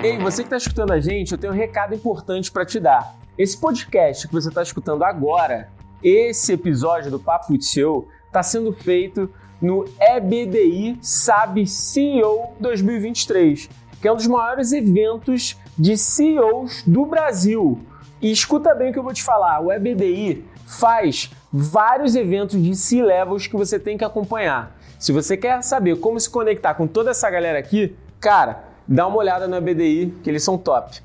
[0.00, 3.16] Ei, você que está escutando a gente, eu tenho um recado importante para te dar.
[3.36, 5.70] Esse podcast que você está escutando agora,
[6.00, 9.28] esse episódio do Papo with CEO, está sendo feito
[9.60, 13.68] no EBDI SAB CEO 2023,
[14.00, 17.80] que é um dos maiores eventos de CEOs do Brasil.
[18.22, 22.76] E escuta bem o que eu vou te falar: o EBDI faz vários eventos de
[22.76, 24.76] C-levels que você tem que acompanhar.
[24.96, 29.18] Se você quer saber como se conectar com toda essa galera aqui, cara, dá uma
[29.18, 31.00] olhada no EBDI, que eles são top.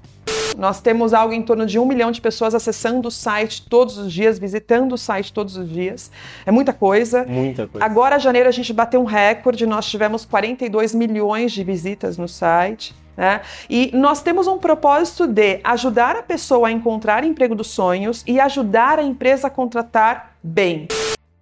[0.58, 4.14] Nós temos algo em torno de um milhão de pessoas acessando o site todos os
[4.14, 6.12] dias, visitando o site todos os dias.
[6.46, 7.26] É muita coisa.
[7.26, 7.84] Muita coisa.
[7.84, 12.96] Agora, janeiro, a gente bateu um recorde, nós tivemos 42 milhões de visitas no site.
[13.18, 13.42] Né?
[13.70, 18.40] E nós temos um propósito de ajudar a pessoa a encontrar emprego dos sonhos e
[18.40, 20.88] ajudar a empresa a contratar bem.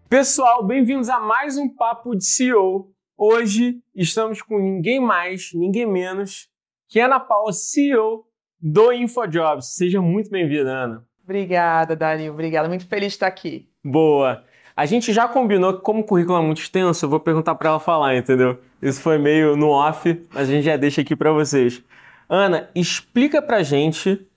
[0.09, 2.89] Pessoal, bem-vindos a mais um Papo de CEO.
[3.23, 6.49] Hoje estamos com ninguém mais, ninguém menos
[6.89, 8.25] que Ana Paula, CEO
[8.59, 9.75] do InfoJobs.
[9.75, 11.05] Seja muito bem-vinda, Ana.
[11.23, 12.31] Obrigada, Dani.
[12.31, 12.67] Obrigada.
[12.67, 13.69] Muito feliz de estar aqui.
[13.85, 14.43] Boa.
[14.75, 17.69] A gente já combinou que, como o currículo é muito extenso, eu vou perguntar para
[17.69, 18.59] ela falar, entendeu?
[18.81, 21.83] Isso foi meio no off, mas a gente já deixa aqui para vocês.
[22.27, 24.27] Ana, explica pra gente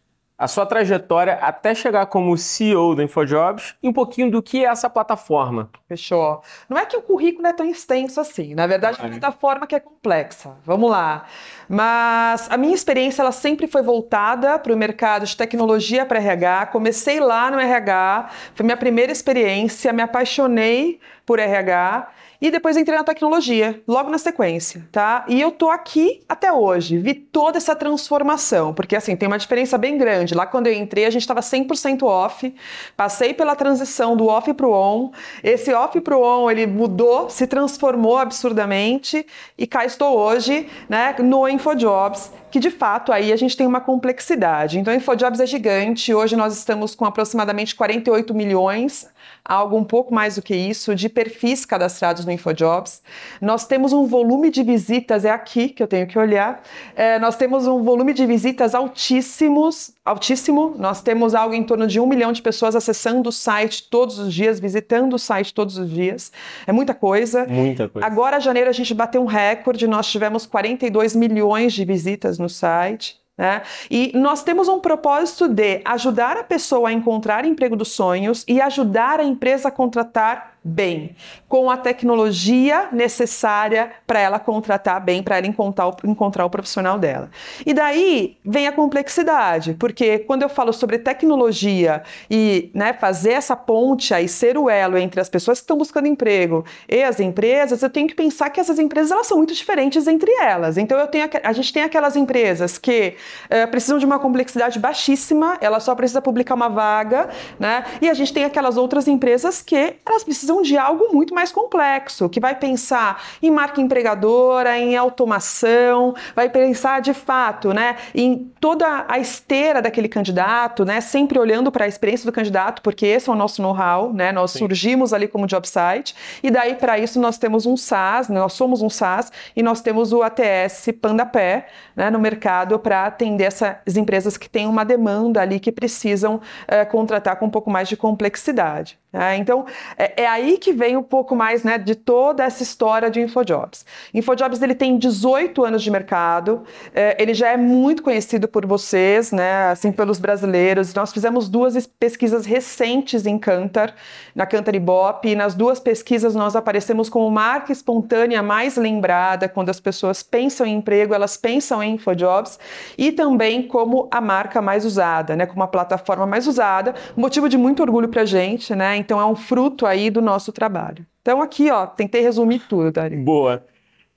[0.45, 4.69] a sua trajetória até chegar como CEO do InfoJobs e um pouquinho do que é
[4.69, 5.70] essa plataforma.
[5.89, 6.42] Fechou.
[6.69, 9.75] Não é que o currículo é tão extenso assim, na verdade é uma plataforma que
[9.75, 10.55] é complexa.
[10.62, 11.25] Vamos lá.
[11.67, 16.67] Mas a minha experiência ela sempre foi voltada para o mercado de tecnologia para RH.
[16.67, 22.06] Comecei lá no RH, foi minha primeira experiência, me apaixonei por RH
[22.45, 25.25] e depois entrei na tecnologia, logo na sequência, tá?
[25.27, 29.78] E eu tô aqui até hoje, vi toda essa transformação, porque assim, tem uma diferença
[29.78, 30.34] bem grande.
[30.34, 32.55] Lá quando eu entrei, a gente estava 100% off,
[32.95, 35.11] passei pela transição do off pro on.
[35.42, 39.25] Esse off pro on, ele mudou, se transformou absurdamente
[39.56, 43.81] e cá estou hoje, né, no InfoJobs, que de fato aí a gente tem uma
[43.81, 44.79] complexidade.
[44.79, 49.14] Então, InfoJobs é gigante, hoje nós estamos com aproximadamente 48 milhões
[49.45, 53.03] algo um pouco mais do que isso, de perfis cadastrados no InfoJobs.
[53.41, 56.63] Nós temos um volume de visitas, é aqui que eu tenho que olhar,
[56.97, 60.75] é, nós temos um volume de visitas altíssimos, altíssimo.
[60.79, 64.33] Nós temos algo em torno de um milhão de pessoas acessando o site todos os
[64.33, 66.33] dias, visitando o site todos os dias.
[66.67, 67.47] É muita coisa.
[67.47, 68.07] Muita coisa.
[68.07, 73.23] Agora, janeiro, a gente bateu um recorde, nós tivemos 42 milhões de visitas no site.
[73.36, 73.62] Né?
[73.90, 78.61] E nós temos um propósito de ajudar a pessoa a encontrar emprego dos sonhos e
[78.61, 81.14] ajudar a empresa a contratar bem,
[81.46, 86.98] com a tecnologia necessária para ela contratar bem, para ela encontrar o, encontrar o profissional
[86.98, 87.30] dela.
[87.67, 93.55] E daí vem a complexidade, porque quando eu falo sobre tecnologia e né, fazer essa
[93.55, 97.83] ponte aí, ser o elo entre as pessoas que estão buscando emprego e as empresas,
[97.83, 100.78] eu tenho que pensar que essas empresas elas são muito diferentes entre elas.
[100.78, 103.16] Então eu tenho a gente tem aquelas empresas que
[103.46, 107.85] uh, precisam de uma complexidade baixíssima, ela só precisa publicar uma vaga, né?
[108.01, 111.51] E a gente tem aquelas outras empresas que elas precisam precisam de algo muito mais
[111.51, 118.52] complexo, que vai pensar em marca empregadora, em automação, vai pensar de fato, né, em
[118.61, 123.29] toda a esteira daquele candidato, né, sempre olhando para a experiência do candidato, porque esse
[123.29, 124.61] é o nosso know-how, né, nós Sim.
[124.61, 128.82] surgimos ali como job site, e daí para isso nós temos um SaaS, nós somos
[128.82, 134.37] um SaaS, e nós temos o ATS Pandapé, né, no mercado para atender essas empresas
[134.37, 138.99] que têm uma demanda ali que precisam é, contratar com um pouco mais de complexidade.
[139.14, 139.37] Né?
[139.37, 139.64] Então,
[139.97, 143.87] é, é, aí que vem um pouco mais né, de toda essa história de InfoJobs.
[144.12, 149.31] InfoJobs ele tem 18 anos de mercado, é, ele já é muito conhecido por vocês,
[149.31, 150.93] né, assim, pelos brasileiros.
[150.94, 153.94] Nós fizemos duas pesquisas recentes em Cantar,
[154.35, 159.70] na Cantar Ibope, e nas duas pesquisas nós aparecemos como marca espontânea mais lembrada, quando
[159.70, 162.58] as pessoas pensam em emprego, elas pensam em InfoJobs,
[162.99, 167.56] e também como a marca mais usada, né, como a plataforma mais usada, motivo de
[167.56, 171.06] muito orgulho para a gente, né, então é um fruto aí do nosso trabalho.
[171.20, 173.17] Então aqui, ó, tentei resumir tudo, Dari.
[173.17, 173.64] Boa.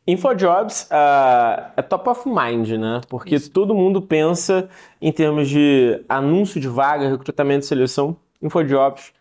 [0.07, 3.01] InfoJobs uh, é top of mind, né?
[3.09, 3.51] Porque Isso.
[3.51, 4.69] todo mundo pensa
[5.01, 9.11] em termos de anúncio de vaga, recrutamento e seleção, InfoJobs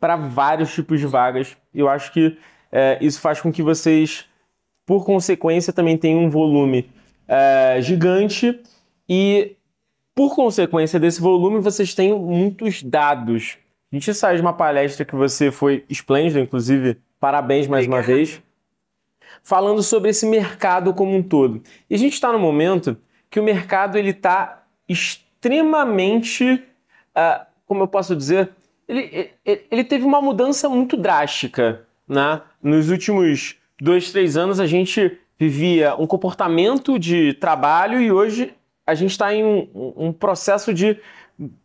[0.00, 1.56] para vários tipos de vagas.
[1.72, 2.36] Eu acho que uh,
[3.00, 4.26] isso faz com que vocês,
[4.84, 6.90] por consequência, também tenham um volume
[7.28, 8.60] uh, gigante
[9.08, 9.56] e,
[10.12, 13.58] por consequência desse volume, vocês têm muitos dados
[13.92, 18.08] a gente sai de uma palestra que você foi esplêndido, inclusive, parabéns mais Obrigado.
[18.08, 18.42] uma vez,
[19.42, 21.62] falando sobre esse mercado como um todo.
[21.90, 22.96] E a gente está no momento
[23.30, 28.50] que o mercado ele está extremamente, uh, como eu posso dizer,
[28.88, 31.86] ele, ele, ele, teve uma mudança muito drástica.
[32.08, 32.40] Né?
[32.62, 38.54] Nos últimos dois, três anos a gente vivia um comportamento de trabalho e hoje
[38.86, 40.98] a gente está em um, um processo de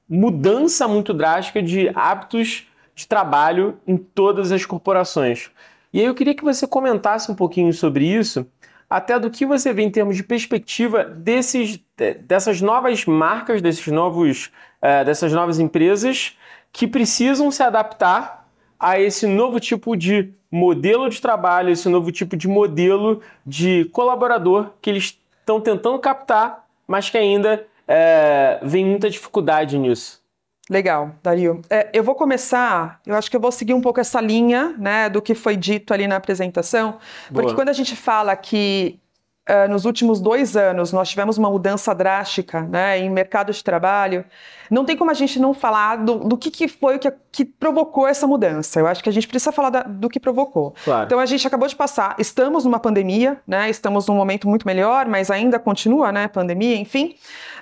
[0.10, 5.52] mudança muito drástica de hábitos de trabalho em todas as corporações.
[5.94, 8.46] E aí eu queria que você comentasse um pouquinho sobre isso,
[8.90, 11.80] até do que você vê em termos de perspectiva desses,
[12.26, 14.52] dessas novas marcas, desses novos,
[14.82, 16.38] uh, dessas novas empresas
[16.72, 18.48] que precisam se adaptar
[18.80, 24.72] a esse novo tipo de modelo de trabalho, esse novo tipo de modelo de colaborador
[24.82, 30.22] que eles estão tentando captar, mas que ainda é, vem muita dificuldade nisso.
[30.70, 31.62] Legal, Dario.
[31.70, 35.10] É, eu vou começar, eu acho que eu vou seguir um pouco essa linha né,
[35.10, 36.98] do que foi dito ali na apresentação,
[37.28, 37.56] porque Boa.
[37.56, 39.00] quando a gente fala que
[39.48, 44.26] uh, nos últimos dois anos nós tivemos uma mudança drástica né, em mercado de trabalho,
[44.70, 47.46] não tem como a gente não falar do, do que, que foi o que, que
[47.46, 48.80] provocou essa mudança.
[48.80, 50.76] Eu acho que a gente precisa falar da, do que provocou.
[50.84, 51.06] Claro.
[51.06, 53.70] Então a gente acabou de passar, estamos numa pandemia, né?
[53.70, 56.28] Estamos num momento muito melhor, mas ainda continua, né?
[56.28, 57.16] Pandemia, enfim.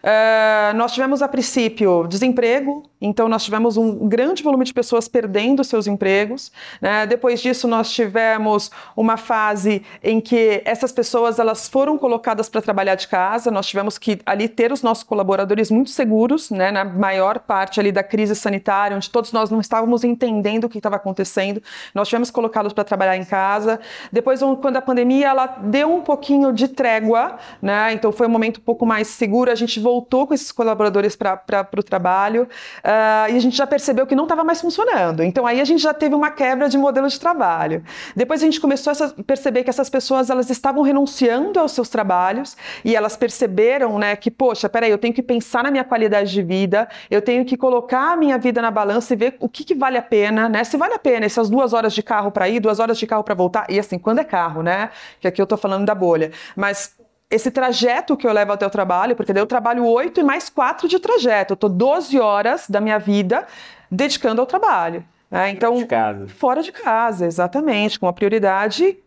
[0.06, 5.64] Uh, nós tivemos a princípio desemprego, então nós tivemos um grande volume de pessoas perdendo
[5.64, 6.52] seus empregos.
[6.80, 7.08] Né?
[7.08, 12.94] Depois disso nós tivemos uma fase em que essas pessoas elas foram colocadas para trabalhar
[12.94, 13.50] de casa.
[13.50, 16.72] Nós tivemos que ali ter os nossos colaboradores muito seguros, né?
[16.72, 20.78] Na maior parte ali da crise sanitária, onde todos nós não estávamos entendendo o que
[20.78, 21.64] estava acontecendo.
[21.96, 23.80] Nós tivemos colocá-los para trabalhar em casa.
[24.12, 27.92] Depois, quando a pandemia ela deu um pouquinho de trégua, né?
[27.94, 29.50] Então foi um momento um pouco mais seguro.
[29.50, 34.08] A gente voltou com esses colaboradores para o trabalho uh, e a gente já percebeu
[34.08, 35.24] que não estava mais funcionando.
[35.24, 37.84] Então aí a gente já teve uma quebra de modelo de trabalho.
[38.16, 42.56] Depois a gente começou a perceber que essas pessoas elas estavam renunciando aos seus trabalhos
[42.84, 46.42] e elas perceberam, né, que poxa, peraí, eu tenho que pensar na minha qualidade de
[46.42, 49.76] vida, eu tenho que colocar a minha vida na balança e ver o que, que
[49.76, 50.64] vale a pena, né?
[50.64, 53.24] Se vale a pena essas duas horas de carro para ir, duas horas de carro
[53.24, 54.90] para voltar, e assim, quando é carro, né?
[55.20, 56.32] Que aqui eu tô falando da bolha.
[56.56, 56.96] Mas
[57.36, 60.50] esse trajeto que eu levo até o trabalho, porque daí eu trabalho oito e mais
[60.50, 61.54] quatro de trajeto.
[61.54, 63.46] Eu tô 12 horas da minha vida
[63.92, 65.06] dedicando ao trabalho.
[65.30, 65.50] Né?
[65.50, 66.28] Então, fora de casa.
[66.28, 68.98] Fora de casa, exatamente, com a prioridade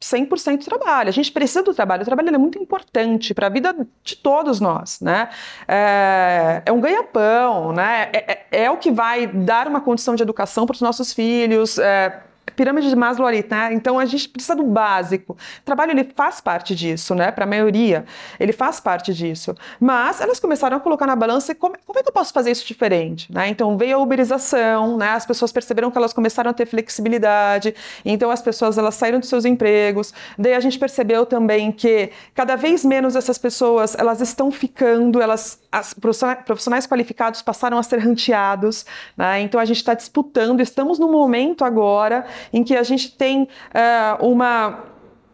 [0.00, 1.08] 100% trabalho.
[1.08, 2.02] A gente precisa do trabalho.
[2.02, 3.74] O trabalho é muito importante para a vida
[4.04, 5.28] de todos nós, né?
[5.66, 8.08] É, é um ganha-pão, né?
[8.12, 11.78] É, é, é, o que vai dar uma condição de educação para os nossos filhos,
[11.78, 12.22] é,
[12.58, 13.72] pirâmide de Maslow ali, né?
[13.72, 15.34] Então a gente precisa do básico.
[15.34, 17.30] O trabalho ele faz parte disso, né?
[17.30, 18.04] Para a maioria,
[18.40, 19.54] ele faz parte disso.
[19.78, 22.66] Mas elas começaram a colocar na balança como, como é que eu posso fazer isso
[22.66, 23.48] diferente, né?
[23.48, 25.10] Então veio a uberização, né?
[25.10, 27.76] As pessoas perceberam que elas começaram a ter flexibilidade.
[28.04, 30.12] Então as pessoas elas saíram dos seus empregos.
[30.36, 35.60] Daí a gente percebeu também que cada vez menos essas pessoas elas estão ficando, elas
[35.70, 38.84] as profissionais qualificados passaram a ser ranteados,
[39.16, 39.42] né?
[39.42, 40.60] Então a gente está disputando.
[40.60, 44.84] Estamos no momento agora em que a gente tem uh, uma,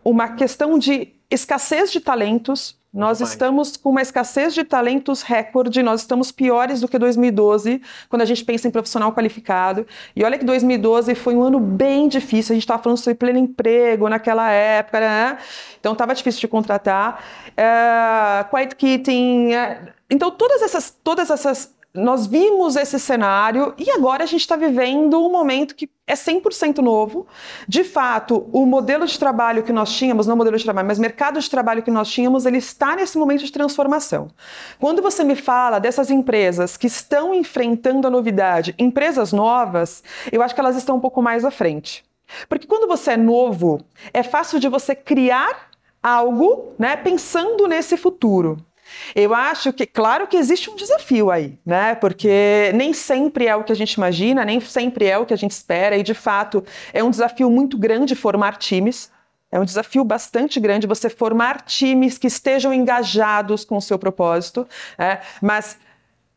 [0.04, 2.78] uma questão de escassez de talentos.
[2.92, 8.22] Nós estamos com uma escassez de talentos recorde, nós estamos piores do que 2012, quando
[8.22, 9.84] a gente pensa em profissional qualificado.
[10.14, 13.40] E olha que 2012 foi um ano bem difícil, a gente estava falando sobre pleno
[13.40, 15.38] emprego naquela época, né?
[15.80, 17.20] Então estava difícil de contratar.
[17.48, 19.48] Uh, quiet quitting.
[19.48, 24.56] Uh, então todas essas, todas essas nós vimos esse cenário e agora a gente está
[24.56, 27.24] vivendo um momento que é 100% novo.
[27.68, 31.38] De fato, o modelo de trabalho que nós tínhamos, não modelo de trabalho, mas mercado
[31.38, 34.28] de trabalho que nós tínhamos, ele está nesse momento de transformação.
[34.80, 40.02] Quando você me fala dessas empresas que estão enfrentando a novidade, empresas novas,
[40.32, 42.04] eu acho que elas estão um pouco mais à frente.
[42.48, 43.80] Porque quando você é novo,
[44.12, 45.70] é fácil de você criar
[46.02, 48.58] algo, né, pensando nesse futuro.
[49.14, 51.94] Eu acho que, claro que existe um desafio aí, né?
[51.94, 55.36] Porque nem sempre é o que a gente imagina, nem sempre é o que a
[55.36, 59.10] gente espera, e de fato é um desafio muito grande formar times.
[59.50, 64.66] É um desafio bastante grande você formar times que estejam engajados com o seu propósito,
[64.98, 65.20] né?
[65.40, 65.78] mas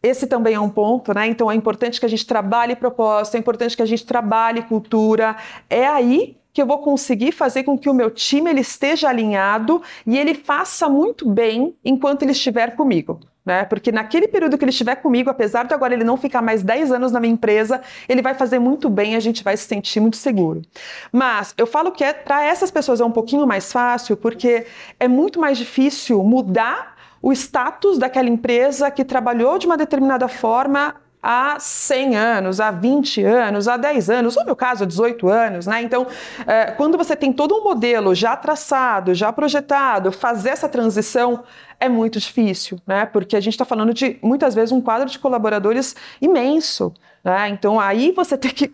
[0.04, 1.28] esse também é um ponto, né?
[1.28, 5.36] Então é importante que a gente trabalhe propósito, é importante que a gente trabalhe cultura.
[5.70, 9.80] É aí que eu vou conseguir fazer com que o meu time ele esteja alinhado
[10.08, 13.20] e ele faça muito bem enquanto ele estiver comigo.
[13.46, 13.64] Né?
[13.66, 16.92] Porque naquele período que ele estiver comigo, apesar de agora ele não ficar mais 10
[16.94, 20.18] anos na minha empresa, ele vai fazer muito bem, a gente vai se sentir muito
[20.18, 20.64] seguro.
[21.12, 24.66] Mas eu falo que é, para essas pessoas é um pouquinho mais fácil, porque
[25.00, 30.96] é muito mais difícil mudar o status daquela empresa que trabalhou de uma determinada forma
[31.29, 35.27] há 100 anos, há 20 anos, há 10 anos, ou no meu caso, há 18
[35.27, 35.81] anos, né?
[35.81, 36.07] Então,
[36.48, 41.43] é, quando você tem todo um modelo já traçado, já projetado, fazer essa transição
[41.81, 43.05] é muito difícil, né?
[43.05, 47.50] Porque a gente está falando de, muitas vezes, um quadro de colaboradores imenso, né?
[47.50, 48.72] Então, aí você tem que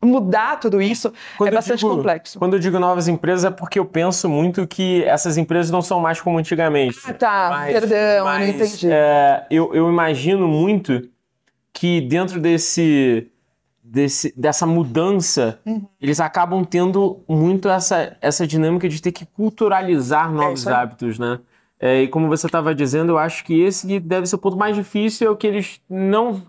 [0.00, 2.38] mudar tudo isso quando é bastante digo, complexo.
[2.38, 5.98] Quando eu digo novas empresas é porque eu penso muito que essas empresas não são
[5.98, 7.00] mais como antigamente.
[7.04, 8.88] Ah, tá, mas, perdão, mas, não entendi.
[8.88, 11.02] É, eu, eu imagino muito
[11.72, 13.30] que dentro desse,
[13.82, 15.86] desse dessa mudança, uhum.
[16.00, 21.40] eles acabam tendo muito essa, essa dinâmica de ter que culturalizar novos é hábitos, né?
[21.80, 24.74] É, e como você estava dizendo, eu acho que esse deve ser o ponto mais
[24.74, 26.42] difícil, é o que eles não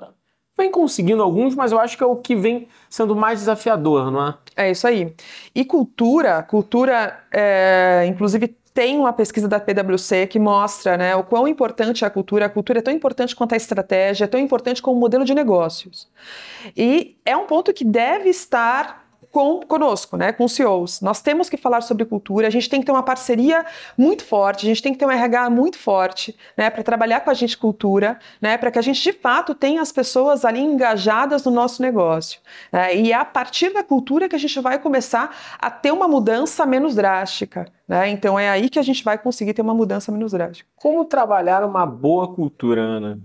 [0.59, 4.27] vem conseguindo alguns, mas eu acho que é o que vem sendo mais desafiador, não
[4.27, 4.35] é?
[4.57, 5.13] É isso aí.
[5.55, 11.47] E cultura, cultura, é, inclusive tem uma pesquisa da PwC que mostra né, o quão
[11.47, 12.45] importante é a cultura.
[12.45, 15.33] A cultura é tão importante quanto a estratégia, é tão importante como o modelo de
[15.33, 16.07] negócios.
[16.75, 18.98] E é um ponto que deve estar
[19.31, 21.01] com, conosco, né, com os CEOs.
[21.01, 23.65] Nós temos que falar sobre cultura, a gente tem que ter uma parceria
[23.97, 27.29] muito forte, a gente tem que ter um RH muito forte, né, para trabalhar com
[27.29, 31.43] a gente cultura, né, para que a gente de fato tenha as pessoas ali engajadas
[31.45, 32.39] no nosso negócio.
[32.71, 36.07] Né, e é a partir da cultura que a gente vai começar a ter uma
[36.07, 37.67] mudança menos drástica.
[37.87, 38.09] Né?
[38.09, 40.69] Então é aí que a gente vai conseguir ter uma mudança menos drástica.
[40.75, 43.19] Como trabalhar uma boa cultura, Ana?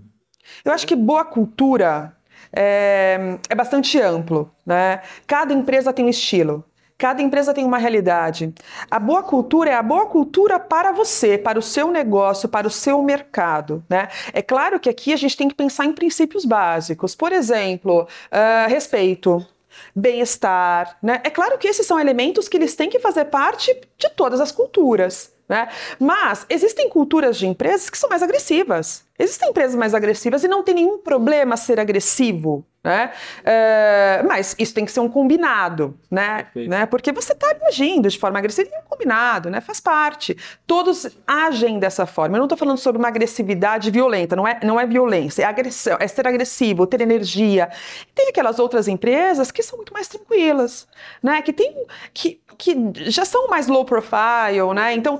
[0.63, 2.14] Eu acho que boa cultura
[2.51, 4.51] é, é bastante amplo.
[4.65, 5.01] Né?
[5.27, 6.63] Cada empresa tem um estilo.
[6.97, 8.53] Cada empresa tem uma realidade.
[8.89, 12.71] A boa cultura é a boa cultura para você, para o seu negócio, para o
[12.71, 13.83] seu mercado.
[13.89, 14.07] Né?
[14.31, 17.13] É claro que aqui a gente tem que pensar em princípios básicos.
[17.13, 19.45] Por exemplo, uh, respeito,
[19.93, 20.97] bem-estar.
[21.03, 21.19] Né?
[21.25, 24.53] É claro que esses são elementos que eles têm que fazer parte de todas as
[24.53, 25.33] culturas.
[25.49, 25.67] Né?
[25.99, 29.03] Mas existem culturas de empresas que são mais agressivas.
[29.17, 32.65] Existem empresas mais agressivas e não tem nenhum problema ser agressivo.
[32.83, 33.11] Né?
[33.39, 36.45] Uh, mas isso tem que ser um combinado, né?
[36.53, 36.85] né?
[36.85, 39.59] Porque você está agindo de forma agressiva e é um combinado, né?
[39.59, 40.37] Faz parte.
[40.67, 42.35] Todos agem dessa forma.
[42.35, 45.97] Eu não estou falando sobre uma agressividade violenta, não é, não é violência, é agressão,
[45.99, 47.71] é ser agressivo, ter energia.
[48.13, 50.87] Tem aquelas outras empresas que são muito mais tranquilas,
[51.23, 51.41] né?
[51.41, 52.75] Que tem que, que
[53.09, 54.93] já são mais low profile, né?
[54.93, 55.19] Então,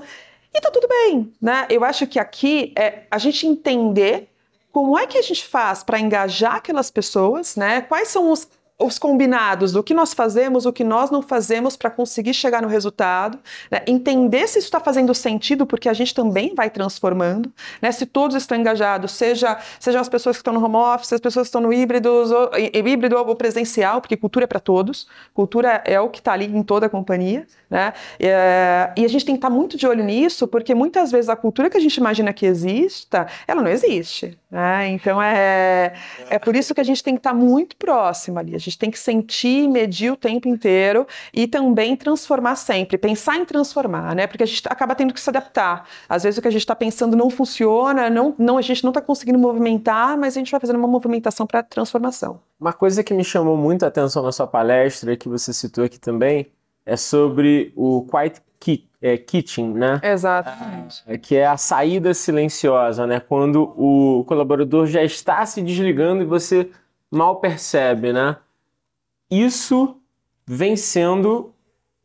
[0.52, 1.66] e tá tudo bem, né?
[1.68, 4.28] Eu acho que aqui é a gente entender
[4.72, 7.80] como é que a gente faz para engajar aquelas pessoas, né?
[7.82, 8.48] Quais são os
[8.78, 12.68] os combinados do que nós fazemos, o que nós não fazemos para conseguir chegar no
[12.68, 13.38] resultado,
[13.70, 13.82] né?
[13.86, 17.50] entender se isso está fazendo sentido, porque a gente também vai transformando,
[17.80, 17.90] né?
[17.90, 21.44] se todos estão engajados, seja sejam as pessoas que estão no home office, as pessoas
[21.44, 25.98] que estão no híbrido, ou, híbrido ou presencial, porque cultura é para todos, cultura é
[25.98, 27.92] o que está ali em toda a companhia, né?
[28.18, 31.36] É, e a gente tem que estar muito de olho nisso, porque muitas vezes a
[31.36, 34.38] cultura que a gente imagina que exista, ela não existe.
[34.50, 34.88] Né?
[34.88, 35.94] Então é,
[36.30, 38.98] é por isso que a gente tem que estar muito próximo ali gente tem que
[38.98, 44.26] sentir medir o tempo inteiro e também transformar sempre, pensar em transformar, né?
[44.26, 45.88] Porque a gente acaba tendo que se adaptar.
[46.08, 48.90] Às vezes o que a gente está pensando não funciona, não, não, a gente não
[48.90, 52.40] está conseguindo movimentar, mas a gente vai fazendo uma movimentação para transformação.
[52.58, 56.00] Uma coisa que me chamou muito a atenção na sua palestra, que você citou aqui
[56.00, 56.50] também,
[56.86, 60.00] é sobre o Quiet Kit, é, Kitchen, né?
[60.02, 61.02] Exatamente.
[61.06, 63.20] É, que é a saída silenciosa, né?
[63.20, 66.70] Quando o colaborador já está se desligando e você
[67.10, 68.36] mal percebe, né?
[69.30, 70.00] isso
[70.46, 71.52] vem sendo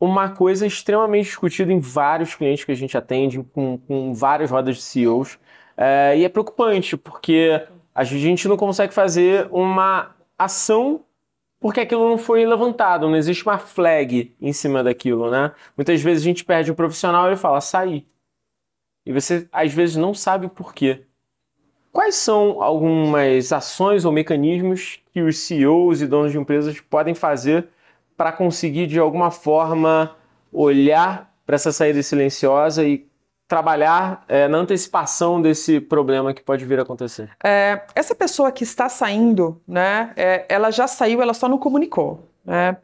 [0.00, 4.76] uma coisa extremamente discutida em vários clientes que a gente atende, com, com várias rodas
[4.76, 5.38] de CEOs.
[5.76, 11.02] É, e é preocupante, porque a gente não consegue fazer uma ação
[11.62, 15.52] porque aquilo não foi levantado, não existe uma flag em cima daquilo, né?
[15.76, 18.04] Muitas vezes a gente perde o profissional e ele fala, sair.
[19.06, 21.04] E você, às vezes, não sabe por quê.
[21.92, 27.68] Quais são algumas ações ou mecanismos que os CEOs e donos de empresas podem fazer
[28.16, 30.16] para conseguir, de alguma forma,
[30.52, 33.06] olhar para essa saída silenciosa e
[33.52, 37.28] trabalhar é, na antecipação desse problema que pode vir a acontecer?
[37.44, 42.30] É, essa pessoa que está saindo, né, é, ela já saiu, ela só não comunicou.
[42.42, 42.74] Né?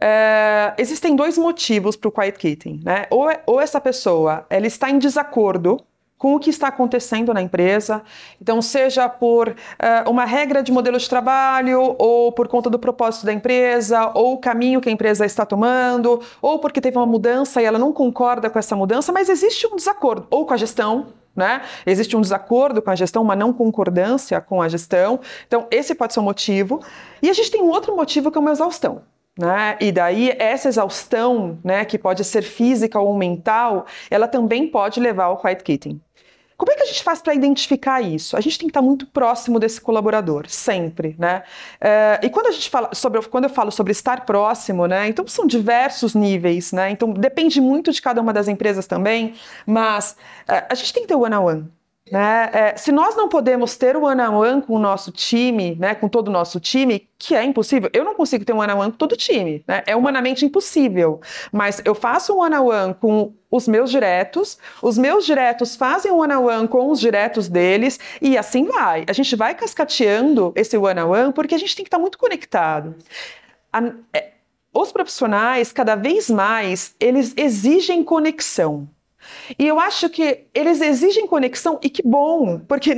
[0.00, 2.80] É, existem dois motivos para o quiet quitting.
[2.84, 3.06] Né?
[3.08, 5.78] Ou, é, ou essa pessoa ela está em desacordo
[6.18, 8.02] com o que está acontecendo na empresa.
[8.40, 13.26] Então, seja por uh, uma regra de modelo de trabalho, ou por conta do propósito
[13.26, 17.60] da empresa, ou o caminho que a empresa está tomando, ou porque teve uma mudança
[17.60, 21.08] e ela não concorda com essa mudança, mas existe um desacordo, ou com a gestão.
[21.34, 21.60] Né?
[21.84, 25.20] Existe um desacordo com a gestão, uma não concordância com a gestão.
[25.46, 26.80] Então, esse pode ser um motivo.
[27.20, 29.02] E a gente tem um outro motivo que é uma exaustão.
[29.38, 29.76] Né?
[29.80, 35.24] E daí essa exaustão, né, que pode ser física ou mental, ela também pode levar
[35.24, 36.00] ao quiet quitting.
[36.56, 38.34] Como é que a gente faz para identificar isso?
[38.34, 41.42] A gente tem que estar muito próximo desse colaborador, sempre, né?
[41.78, 45.06] É, e quando a gente fala sobre, quando eu falo sobre estar próximo, né?
[45.06, 46.90] Então são diversos níveis, né?
[46.90, 49.34] Então depende muito de cada uma das empresas também,
[49.66, 50.16] mas
[50.48, 51.75] é, a gente tem que ter o one on one.
[52.10, 52.50] Né?
[52.52, 55.92] É, se nós não podemos ter o one on one com o nosso time, né,
[55.92, 58.78] com todo o nosso time, que é impossível, eu não consigo ter um one on
[58.78, 59.82] one com todo o time, né?
[59.86, 61.20] é humanamente impossível.
[61.50, 66.12] Mas eu faço um one on one com os meus diretos, os meus diretos fazem
[66.12, 69.04] um one on one com os diretos deles e assim vai.
[69.08, 72.18] A gente vai cascateando esse one on one porque a gente tem que estar muito
[72.18, 72.94] conectado.
[73.72, 73.82] A,
[74.12, 74.30] é,
[74.72, 78.88] os profissionais, cada vez mais, eles exigem conexão.
[79.58, 82.92] E eu acho que eles exigem conexão, e que bom, porque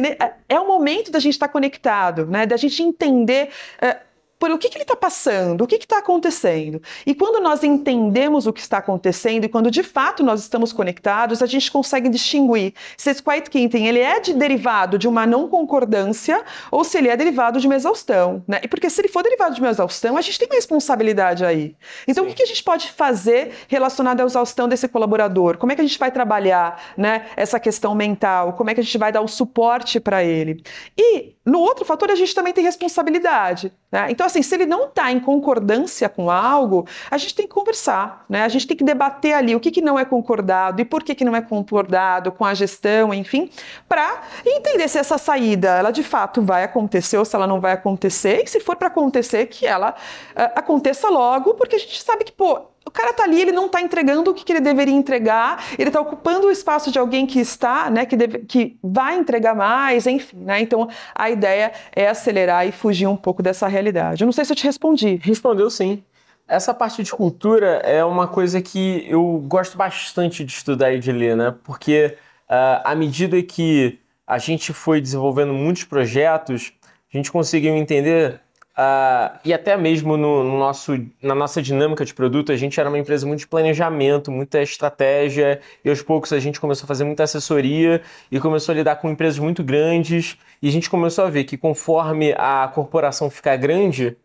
[0.48, 2.46] é o momento da gente estar conectado, né?
[2.46, 3.50] da gente entender.
[3.82, 4.07] Uh,
[4.38, 6.80] por o que, que ele está passando, o que está acontecendo.
[7.04, 11.42] E quando nós entendemos o que está acontecendo e quando de fato nós estamos conectados,
[11.42, 15.48] a gente consegue distinguir se esse quiet quitting ele é de derivado de uma não
[15.48, 18.42] concordância ou se ele é derivado de uma exaustão.
[18.46, 18.60] Né?
[18.62, 21.74] E porque se ele for derivado de uma exaustão, a gente tem uma responsabilidade aí.
[22.06, 22.30] Então, Sim.
[22.30, 25.58] o que, que a gente pode fazer relacionado à exaustão desse colaborador?
[25.58, 28.52] Como é que a gente vai trabalhar né, essa questão mental?
[28.52, 30.62] Como é que a gente vai dar o suporte para ele?
[30.96, 33.72] E no outro fator, a gente também tem responsabilidade.
[33.90, 34.08] Né?
[34.10, 38.24] Então, assim, se ele não está em concordância com algo, a gente tem que conversar,
[38.28, 38.44] né?
[38.44, 41.14] A gente tem que debater ali o que, que não é concordado e por que,
[41.14, 43.50] que não é concordado com a gestão, enfim,
[43.88, 47.72] para entender se essa saída, ela de fato vai acontecer ou se ela não vai
[47.72, 52.24] acontecer, e se for para acontecer, que ela uh, aconteça logo, porque a gente sabe
[52.24, 54.94] que, pô, o cara tá ali, ele não está entregando o que, que, ele deveria
[54.94, 59.16] entregar, ele está ocupando o espaço de alguém que está, né, que, deve, que vai
[59.18, 60.60] entregar mais, enfim, né?
[60.60, 64.22] Então a ideia é acelerar e fugir um pouco dessa realidade.
[64.22, 65.20] Eu não sei se eu te respondi.
[65.22, 66.02] Respondeu sim.
[66.46, 71.12] Essa parte de cultura é uma coisa que eu gosto bastante de estudar e de
[71.12, 71.54] ler, né?
[71.62, 72.16] Porque
[72.48, 76.72] uh, à medida que a gente foi desenvolvendo muitos projetos,
[77.12, 78.40] a gente conseguiu entender
[78.78, 82.88] Uh, e até mesmo no, no, nosso, na nossa dinâmica de produto, a gente era
[82.88, 87.02] uma empresa muito de planejamento, muita estratégia, e aos poucos a gente começou a fazer
[87.02, 91.28] muita assessoria e começou a lidar com empresas muito grandes, e a gente começou a
[91.28, 94.16] ver que conforme a corporação ficar grande,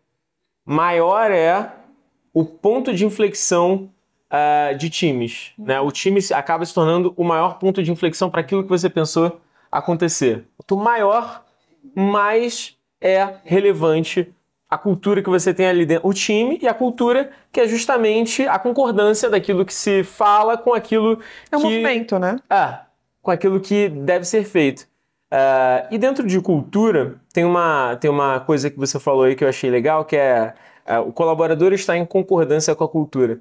[0.64, 1.72] maior é
[2.32, 3.90] o ponto de inflexão
[4.30, 5.50] uh, de times.
[5.58, 5.80] Né?
[5.80, 9.40] O time acaba se tornando o maior ponto de inflexão para aquilo que você pensou
[9.70, 10.44] acontecer.
[10.56, 11.44] Quanto maior,
[11.92, 14.33] mais é relevante
[14.74, 18.42] a cultura que você tem ali dentro, o time e a cultura que é justamente
[18.42, 21.66] a concordância daquilo que se fala com aquilo é um que...
[21.66, 22.40] movimento, né?
[22.50, 22.78] É,
[23.22, 24.80] com aquilo que deve ser feito.
[25.32, 29.44] Uh, e dentro de cultura, tem uma, tem uma coisa que você falou aí que
[29.44, 30.54] eu achei legal, que é
[30.88, 33.38] uh, o colaborador está em concordância com a cultura.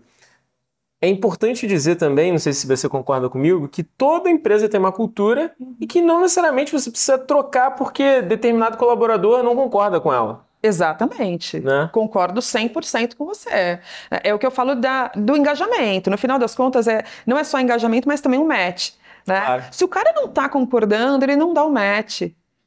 [1.01, 4.91] É importante dizer também, não sei se você concorda comigo, que toda empresa tem uma
[4.91, 10.42] cultura e que não necessariamente você precisa trocar porque determinado colaborador não concorda com ela.
[10.63, 11.60] Exatamente.
[11.60, 11.89] Né?
[11.91, 13.49] Concordo 100% com você.
[13.49, 16.10] É, é o que eu falo da, do engajamento.
[16.10, 18.91] No final das contas, é, não é só engajamento, mas também um match.
[19.28, 19.41] Né?
[19.41, 19.63] Claro.
[19.71, 22.23] Se o cara não está concordando, ele não dá o um match.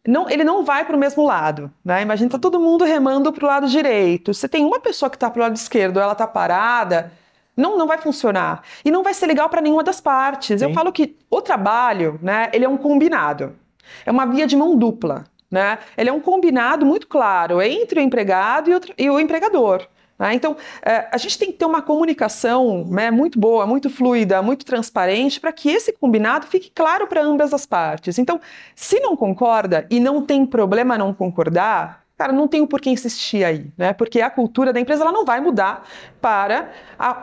[0.07, 1.71] Não, ele não vai para o mesmo lado.
[1.85, 2.03] Né?
[2.03, 4.35] Imagina, tá todo mundo remando para o lado direito.
[4.35, 7.11] Se tem uma pessoa que está para o lado esquerdo, ela está parada,
[7.57, 8.63] não, não vai funcionar.
[8.85, 10.61] E não vai ser legal para nenhuma das partes.
[10.61, 10.67] Sim.
[10.67, 13.57] Eu falo que o trabalho, né, ele é um combinado.
[14.05, 15.25] É uma via de mão dupla.
[15.51, 15.79] Né?
[15.97, 19.87] Ele é um combinado muito claro entre o empregado e o, e o empregador.
[20.19, 20.35] Né?
[20.35, 24.65] Então, é, a gente tem que ter uma comunicação né, muito boa, muito fluida, muito
[24.65, 28.19] transparente, para que esse combinado fique claro para ambas as partes.
[28.19, 28.41] Então,
[28.75, 33.45] se não concorda e não tem problema não concordar, cara, não tem por que insistir
[33.45, 33.93] aí, né?
[33.93, 35.87] Porque a cultura da empresa ela não vai mudar
[36.21, 36.71] para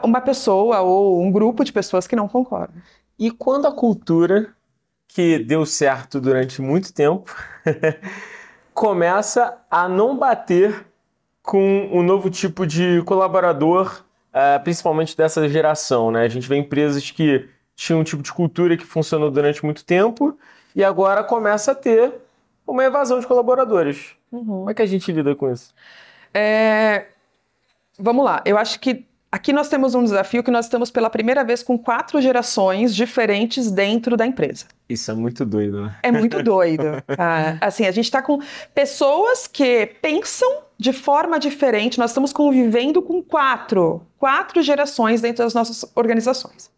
[0.04, 2.76] uma pessoa ou um grupo de pessoas que não concordam.
[3.18, 4.54] E quando a cultura
[5.14, 7.36] que deu certo durante muito tempo,
[8.74, 10.88] começa a não bater
[11.44, 16.10] com um novo tipo de colaborador, uh, principalmente dessa geração.
[16.10, 16.24] Né?
[16.24, 20.36] A gente vê empresas que tinham um tipo de cultura que funcionou durante muito tempo
[20.76, 22.12] e agora começa a ter
[22.66, 24.16] uma evasão de colaboradores.
[24.32, 24.46] Uhum.
[24.46, 25.76] Como é que a gente lida com isso?
[26.34, 27.06] É...
[28.00, 31.44] Vamos lá, eu acho que Aqui nós temos um desafio que nós estamos pela primeira
[31.44, 34.66] vez com quatro gerações diferentes dentro da empresa.
[34.88, 35.96] Isso é muito doido, né?
[36.04, 37.04] É muito doido.
[37.18, 38.40] ah, assim, a gente está com
[38.76, 41.98] pessoas que pensam de forma diferente.
[41.98, 46.70] Nós estamos convivendo com quatro, quatro gerações dentro das nossas organizações.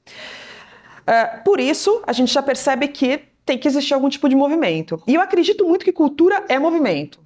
[1.01, 5.03] Uh, por isso, a gente já percebe que tem que existir algum tipo de movimento.
[5.05, 7.19] E eu acredito muito que cultura é movimento.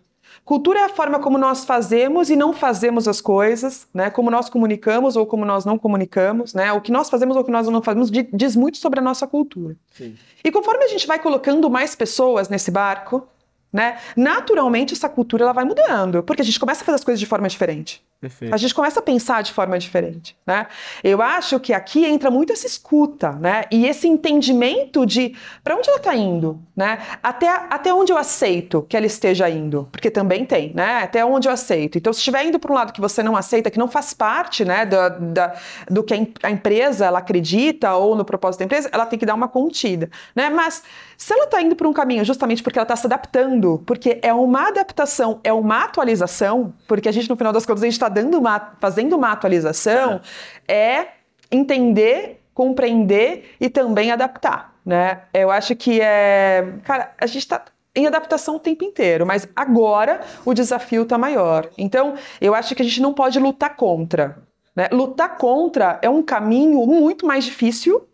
[0.49, 4.09] Cultura é a forma como nós fazemos e não fazemos as coisas, né?
[4.09, 6.73] Como nós comunicamos ou como nós não comunicamos, né?
[6.73, 9.27] O que nós fazemos ou o que nós não fazemos diz muito sobre a nossa
[9.27, 9.77] cultura.
[9.93, 10.15] Sim.
[10.43, 13.27] E conforme a gente vai colocando mais pessoas nesse barco,
[13.71, 13.97] né?
[14.15, 17.25] Naturalmente essa cultura ela vai mudando, porque a gente começa a fazer as coisas de
[17.25, 18.03] forma diferente.
[18.19, 18.53] Perfeito.
[18.53, 20.67] A gente começa a pensar de forma diferente, né?
[21.01, 23.63] Eu acho que aqui entra muito essa escuta, né?
[23.71, 26.99] E esse entendimento de para onde ela está indo, né?
[27.23, 31.03] Até, até onde eu aceito que ela esteja indo, porque também tem, né?
[31.03, 31.97] Até onde eu aceito.
[31.97, 34.65] Então, se estiver indo para um lado que você não aceita, que não faz parte,
[34.65, 34.97] né, do,
[35.31, 35.55] da,
[35.89, 39.33] do que a empresa ela acredita ou no propósito da empresa, ela tem que dar
[39.33, 40.49] uma contida, né?
[40.49, 40.83] Mas
[41.17, 44.33] se ela está indo por um caminho justamente porque ela está se adaptando, porque é
[44.33, 48.09] uma adaptação, é uma atualização, porque a gente no final das contas a gente está
[48.09, 50.21] dando uma, fazendo uma atualização,
[50.67, 51.07] é
[51.51, 55.21] entender, compreender e também adaptar, né?
[55.33, 57.63] Eu acho que é, cara, a gente está
[57.95, 61.69] em adaptação o tempo inteiro, mas agora o desafio está maior.
[61.77, 64.37] Então, eu acho que a gente não pode lutar contra.
[64.75, 64.87] Né?
[64.91, 68.07] Lutar contra é um caminho muito mais difícil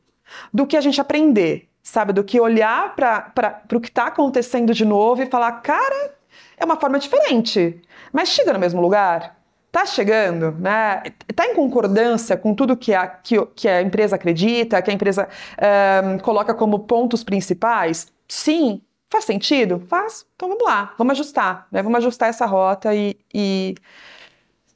[0.53, 2.11] do que a gente aprender, sabe?
[2.11, 6.15] Do que olhar para o que está acontecendo de novo e falar, cara,
[6.57, 7.79] é uma forma diferente,
[8.11, 9.35] mas chega no mesmo lugar
[9.67, 11.03] está chegando, né?
[11.27, 15.27] Está em concordância com tudo que a, que, que a empresa acredita, que a empresa
[16.05, 18.07] um, coloca como pontos principais?
[18.25, 18.81] Sim.
[19.09, 19.83] Faz sentido?
[19.89, 20.25] Faz.
[20.35, 21.83] Então vamos lá, vamos ajustar, né?
[21.83, 23.75] Vamos ajustar essa rota e, e,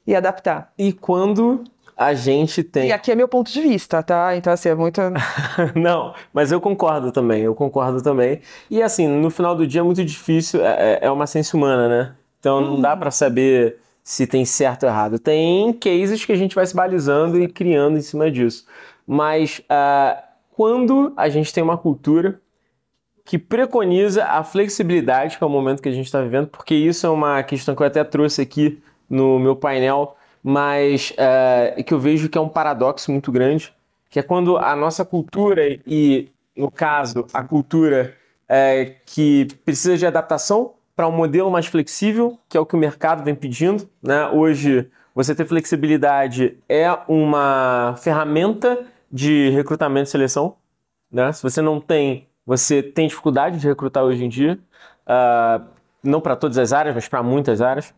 [0.06, 0.70] e adaptar.
[0.76, 1.64] E quando
[2.00, 2.88] a gente tem.
[2.88, 4.34] E aqui é meu ponto de vista, tá?
[4.34, 5.02] Então, assim, é muito.
[5.76, 8.40] não, mas eu concordo também, eu concordo também.
[8.70, 11.88] E, assim, no final do dia é muito difícil, é, é, é uma ciência humana,
[11.90, 12.14] né?
[12.38, 15.18] Então não dá para saber se tem certo ou errado.
[15.18, 18.64] Tem cases que a gente vai se balizando e criando em cima disso.
[19.06, 22.40] Mas uh, quando a gente tem uma cultura
[23.26, 27.06] que preconiza a flexibilidade, que é o momento que a gente está vivendo, porque isso
[27.06, 31.98] é uma questão que eu até trouxe aqui no meu painel, mas uh, que eu
[31.98, 33.72] vejo que é um paradoxo muito grande,
[34.08, 40.06] que é quando a nossa cultura e, no caso, a cultura uh, que precisa de
[40.06, 43.88] adaptação, para um modelo mais flexível, que é o que o mercado vem pedindo.
[44.02, 44.26] Né?
[44.26, 50.56] Hoje, você ter flexibilidade é uma ferramenta de recrutamento e seleção.
[51.10, 51.32] Né?
[51.32, 54.58] Se você não tem, você tem dificuldade de recrutar hoje em dia.
[55.06, 55.64] Uh,
[56.04, 57.94] não para todas as áreas, mas para muitas áreas.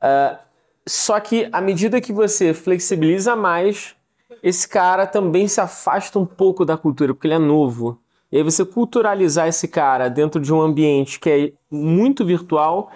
[0.00, 0.38] Uh,
[0.86, 3.94] só que à medida que você flexibiliza mais,
[4.42, 7.98] esse cara também se afasta um pouco da cultura, porque ele é novo.
[8.30, 12.90] E aí você culturalizar esse cara dentro de um ambiente que é muito virtual,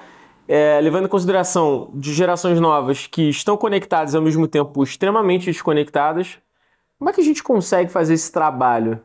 [0.47, 6.39] é, levando em consideração de gerações novas que estão conectadas ao mesmo tempo extremamente desconectadas,
[6.99, 9.01] como é que a gente consegue fazer esse trabalho?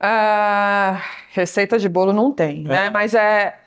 [0.00, 0.96] Uh,
[1.32, 2.68] receita de bolo não tem, é.
[2.68, 2.90] né?
[2.90, 3.58] Mas é.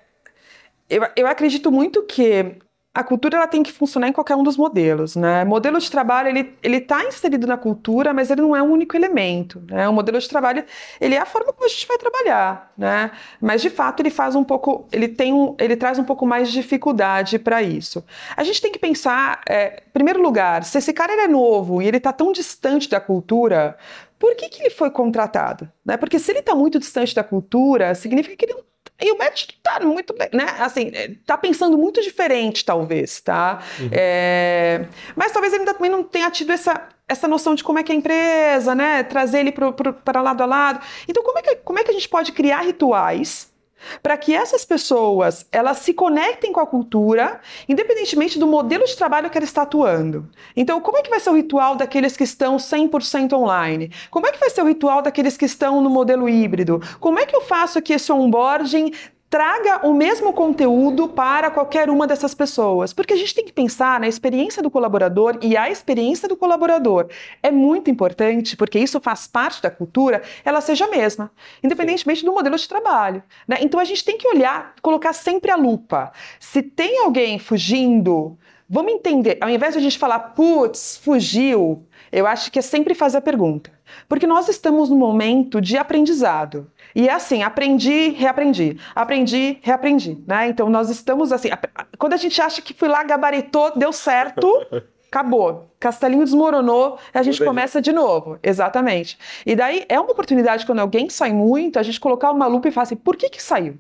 [0.90, 2.58] Eu, eu acredito muito que
[2.96, 5.44] a cultura ela tem que funcionar em qualquer um dos modelos, né?
[5.44, 8.72] O modelo de trabalho ele ele está inserido na cultura, mas ele não é um
[8.72, 9.90] único elemento, né?
[9.90, 10.64] O modelo de trabalho
[11.02, 13.10] ele é a forma como a gente vai trabalhar, né?
[13.42, 16.50] Mas de fato ele faz um pouco, ele tem um, ele traz um pouco mais
[16.50, 18.04] de dificuldade para isso.
[18.38, 21.88] A gente tem que pensar, é, em primeiro lugar, se esse cara é novo e
[21.88, 23.76] ele está tão distante da cultura,
[24.20, 25.70] por que, que ele foi contratado?
[25.84, 25.98] Né?
[25.98, 29.54] Porque se ele está muito distante da cultura, significa que ele não e o médico
[29.62, 30.46] tá muito bem, né?
[30.60, 33.62] Assim, é, tá pensando muito diferente, talvez, tá?
[33.80, 33.90] Uhum.
[33.92, 34.86] É...
[35.16, 37.92] Mas talvez ele ainda também não tenha tido essa, essa noção de como é que
[37.92, 39.04] é a empresa, né?
[39.04, 40.80] Trazer ele para lado a lado.
[41.08, 43.53] Então, como é, que, como é que a gente pode criar rituais
[44.02, 49.30] para que essas pessoas elas se conectem com a cultura, independentemente do modelo de trabalho
[49.30, 50.30] que ela está atuando.
[50.56, 53.92] Então, como é que vai ser o ritual daqueles que estão 100% online?
[54.10, 56.82] Como é que vai ser o ritual daqueles que estão no modelo híbrido?
[57.00, 58.92] Como é que eu faço que esse onboarding
[59.34, 62.94] traga o mesmo conteúdo para qualquer uma dessas pessoas.
[62.94, 67.08] Porque a gente tem que pensar na experiência do colaborador e a experiência do colaborador
[67.42, 71.32] é muito importante, porque isso faz parte da cultura, ela seja a mesma,
[71.64, 73.24] independentemente do modelo de trabalho.
[73.48, 73.58] Né?
[73.62, 76.12] Então a gente tem que olhar, colocar sempre a lupa.
[76.40, 78.38] Se tem alguém fugindo,
[78.70, 82.94] vamos entender, ao invés de a gente falar, putz, fugiu, eu acho que é sempre
[82.94, 83.72] fazer a pergunta.
[84.08, 86.72] Porque nós estamos no momento de aprendizado.
[86.96, 90.50] E é assim, aprendi, reaprendi, aprendi, reaprendi, né?
[90.50, 91.50] Então nós estamos assim,
[91.98, 94.48] quando a gente acha que foi lá, gabaritou, deu certo,
[95.10, 95.72] acabou.
[95.80, 98.40] Castelinho desmoronou, a gente começa de novo.
[98.42, 99.18] Exatamente.
[99.46, 102.72] E daí é uma oportunidade quando alguém sai muito, a gente colocar uma lupa e
[102.72, 103.78] falar assim, por que que saiu?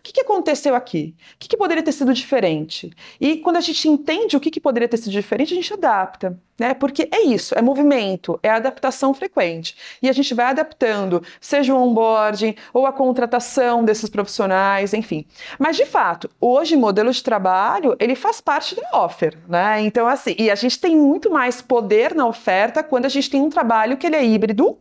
[0.00, 1.14] O que, que aconteceu aqui?
[1.34, 2.90] O que, que, poderia ter sido diferente?
[3.20, 6.40] E quando a gente entende o que, que poderia ter sido diferente, a gente adapta,
[6.58, 6.72] né?
[6.72, 9.76] Porque é isso, é movimento, é adaptação frequente.
[10.00, 15.26] E a gente vai adaptando, seja o onboarding ou a contratação desses profissionais, enfim.
[15.58, 19.82] Mas, de fato, hoje o modelo de trabalho, ele faz parte da offer, né?
[19.82, 23.42] Então, assim, e a gente tem muito mais poder na oferta quando a gente tem
[23.42, 24.78] um trabalho que ele é híbrido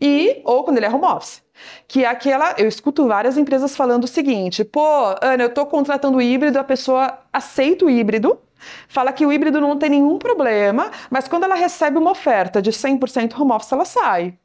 [0.00, 1.42] e ou quando ele é home office.
[1.86, 2.54] Que é aquela.
[2.58, 4.86] Eu escuto várias empresas falando o seguinte: pô,
[5.22, 8.38] Ana, eu estou contratando híbrido, a pessoa aceita o híbrido,
[8.88, 12.70] fala que o híbrido não tem nenhum problema, mas quando ela recebe uma oferta de
[12.70, 14.38] 100% home office, ela sai.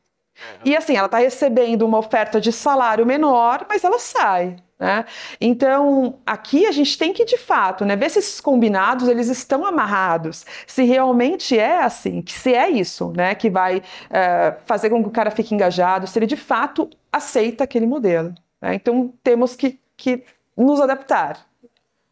[0.65, 4.57] E assim, ela está recebendo uma oferta de salário menor, mas ela sai.
[4.83, 5.05] Né?
[5.39, 9.65] Então, aqui a gente tem que, de fato, né, ver se esses combinados eles estão
[9.65, 15.01] amarrados, se realmente é assim, que se é isso né, que vai é, fazer com
[15.01, 18.35] que o cara fique engajado, se ele de fato aceita aquele modelo.
[18.61, 18.75] Né?
[18.75, 20.25] Então, temos que, que
[20.57, 21.47] nos adaptar.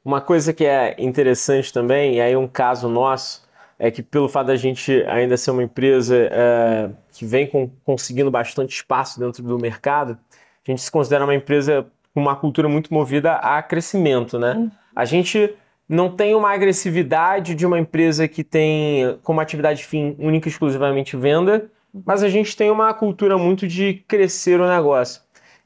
[0.06, 3.46] Uma coisa que é interessante também, e aí um caso nosso,
[3.78, 8.32] é que pelo fato da gente ainda ser uma empresa é, que vem com, conseguindo
[8.32, 10.18] bastante espaço dentro do mercado,
[10.66, 14.54] a gente se considera uma empresa uma cultura muito movida a crescimento, né?
[14.54, 14.72] Uhum.
[14.96, 15.54] A gente
[15.88, 21.18] não tem uma agressividade de uma empresa que tem como atividade fim única e exclusivamente
[21.18, 21.70] venda,
[22.06, 25.22] mas a gente tem uma cultura muito de crescer o negócio.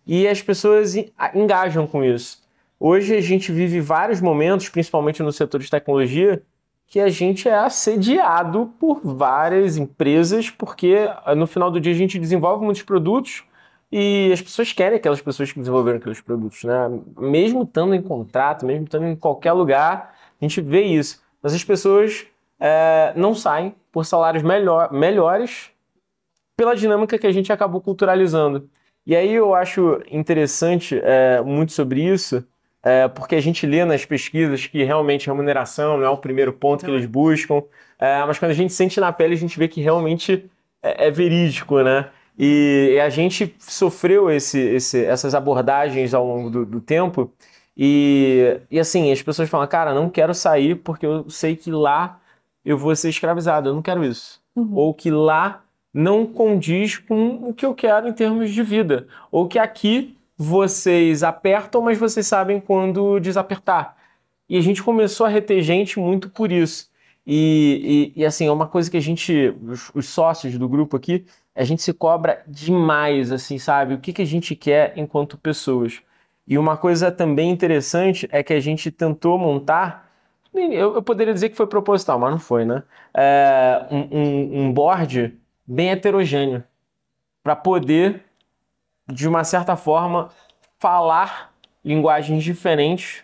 [0.06, 0.96] E as pessoas
[1.34, 2.44] engajam com isso.
[2.80, 6.42] Hoje a gente vive vários momentos, principalmente no setor de tecnologia,
[6.88, 12.20] que a gente é assediado por várias empresas, porque no final do dia a gente
[12.20, 13.44] desenvolve muitos produtos,
[13.98, 16.74] e as pessoas querem aquelas pessoas que desenvolveram aqueles produtos, né?
[17.18, 21.24] Mesmo estando em contrato, mesmo estando em qualquer lugar, a gente vê isso.
[21.42, 22.26] Mas as pessoas
[22.60, 25.72] é, não saem por salários melhor, melhores
[26.58, 28.70] pela dinâmica que a gente acabou culturalizando.
[29.08, 32.46] E aí eu acho interessante é, muito sobre isso,
[32.84, 36.84] é, porque a gente lê nas pesquisas que realmente remuneração não é o primeiro ponto
[36.84, 37.64] que eles buscam,
[37.98, 40.50] é, mas quando a gente sente na pele, a gente vê que realmente
[40.84, 42.10] é, é verídico, né?
[42.38, 47.32] E, a gente sofreu esse, esse, essas abordagens ao longo do, do tempo.
[47.78, 52.20] E, e assim, as pessoas falam, cara, não quero sair porque eu sei que lá
[52.64, 54.42] eu vou ser escravizado, eu não quero isso.
[54.56, 54.74] Uhum.
[54.74, 59.08] Ou que lá não condiz com o que eu quero em termos de vida.
[59.32, 63.96] Ou que aqui vocês apertam, mas vocês sabem quando desapertar.
[64.50, 66.90] E a gente começou a reter gente muito por isso.
[67.26, 70.96] E, e, e assim, é uma coisa que a gente, os, os sócios do grupo
[70.96, 73.94] aqui, a gente se cobra demais, assim, sabe?
[73.94, 76.02] O que, que a gente quer enquanto pessoas.
[76.46, 80.12] E uma coisa também interessante é que a gente tentou montar,
[80.54, 82.84] eu, eu poderia dizer que foi proposital, mas não foi, né?
[83.14, 85.34] É, um, um, board
[85.66, 86.64] bem heterogêneo,
[87.42, 88.24] para poder,
[89.08, 90.30] de uma certa forma,
[90.80, 93.24] falar linguagens diferentes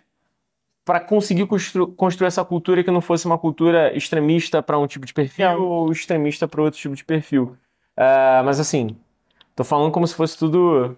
[0.86, 5.06] para conseguir constru construir essa cultura que não fosse uma cultura extremista para um tipo
[5.06, 7.56] de perfil ou extremista para outro tipo de perfil.
[8.02, 8.98] Uh, mas assim,
[9.56, 10.98] tô falando como se fosse tudo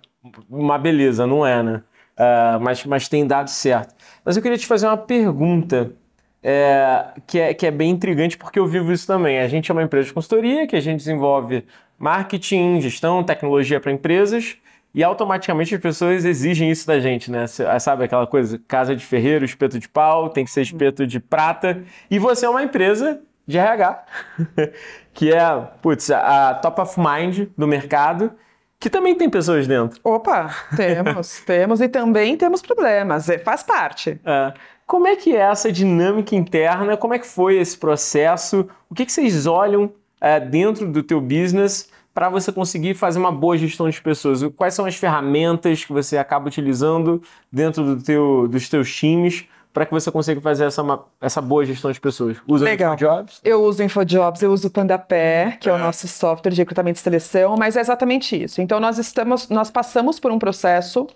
[0.50, 1.84] uma beleza, não é, né?
[2.18, 3.94] Uh, mas, mas tem dado certo.
[4.24, 5.92] Mas eu queria te fazer uma pergunta
[6.42, 9.40] é, que, é, que é bem intrigante porque eu vivo isso também.
[9.40, 11.66] A gente é uma empresa de consultoria que a gente desenvolve
[12.00, 14.58] marketing, gestão, tecnologia para empresas
[14.94, 17.48] e automaticamente as pessoas exigem isso da gente, né?
[17.48, 18.62] Sabe aquela coisa?
[18.68, 21.84] Casa de ferreiro, espeto de pau, tem que ser espeto de prata.
[22.10, 24.06] E você é uma empresa de RH,
[25.14, 28.32] que é, putz, a top of mind do mercado,
[28.80, 30.00] que também tem pessoas dentro.
[30.04, 34.20] Opa, temos, temos e também temos problemas, é, faz parte.
[34.26, 34.54] É.
[34.86, 36.98] Como é que é essa dinâmica interna?
[36.98, 38.68] Como é que foi esse processo?
[38.90, 43.32] O que, que vocês olham é, dentro do teu business para você conseguir fazer uma
[43.32, 44.44] boa gestão de pessoas?
[44.58, 47.22] Quais são as ferramentas que você acaba utilizando
[47.52, 50.84] dentro do teu, dos teus times para que você consiga fazer essa,
[51.20, 52.38] essa boa gestão de pessoas?
[52.48, 52.94] Usa Legal.
[52.94, 53.42] InfoJobs?
[53.44, 57.02] Eu uso InfoJobs, eu uso o Pandapé, que é o nosso software de recrutamento e
[57.02, 58.62] seleção, mas é exatamente isso.
[58.62, 61.08] Então, nós estamos, nós passamos por um processo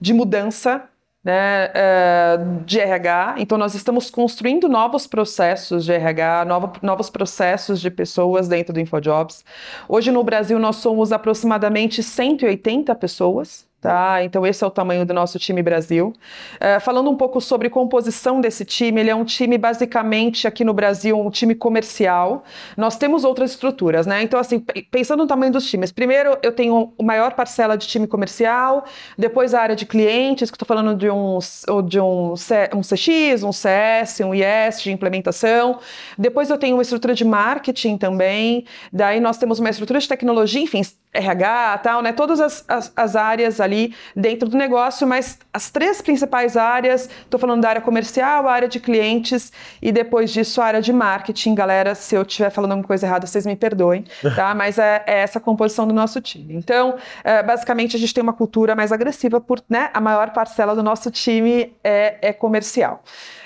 [0.00, 0.84] de mudança
[1.24, 3.36] né, é, de RH.
[3.38, 8.80] Então, nós estamos construindo novos processos de RH, novo, novos processos de pessoas dentro do
[8.80, 9.44] InfoJobs.
[9.88, 14.24] Hoje, no Brasil, nós somos aproximadamente 180 pessoas Tá?
[14.24, 16.14] Então, esse é o tamanho do nosso time Brasil.
[16.58, 20.72] É, falando um pouco sobre composição desse time, ele é um time basicamente aqui no
[20.72, 22.44] Brasil, um time comercial.
[22.78, 24.22] Nós temos outras estruturas, né?
[24.22, 24.58] Então, assim,
[24.90, 28.86] pensando no tamanho dos times, primeiro eu tenho a maior parcela de time comercial,
[29.18, 31.38] depois a área de clientes, que estou falando de um,
[31.86, 35.78] de um, um CX, um CS, um IS de implementação.
[36.16, 38.64] Depois eu tenho uma estrutura de marketing também.
[38.90, 40.80] Daí nós temos uma estrutura de tecnologia, enfim,
[41.14, 42.12] RH, tal, né?
[42.12, 47.38] Todas as, as, as áreas ali dentro do negócio, mas as três principais áreas, estou
[47.38, 51.54] falando da área comercial, a área de clientes e depois disso a área de marketing.
[51.54, 54.54] Galera, se eu estiver falando alguma coisa errada, vocês me perdoem, tá?
[54.54, 56.54] Mas é, é essa a composição do nosso time.
[56.54, 60.74] Então, é, basicamente, a gente tem uma cultura mais agressiva, por né, a maior parcela
[60.74, 63.02] do nosso time é, é comercial.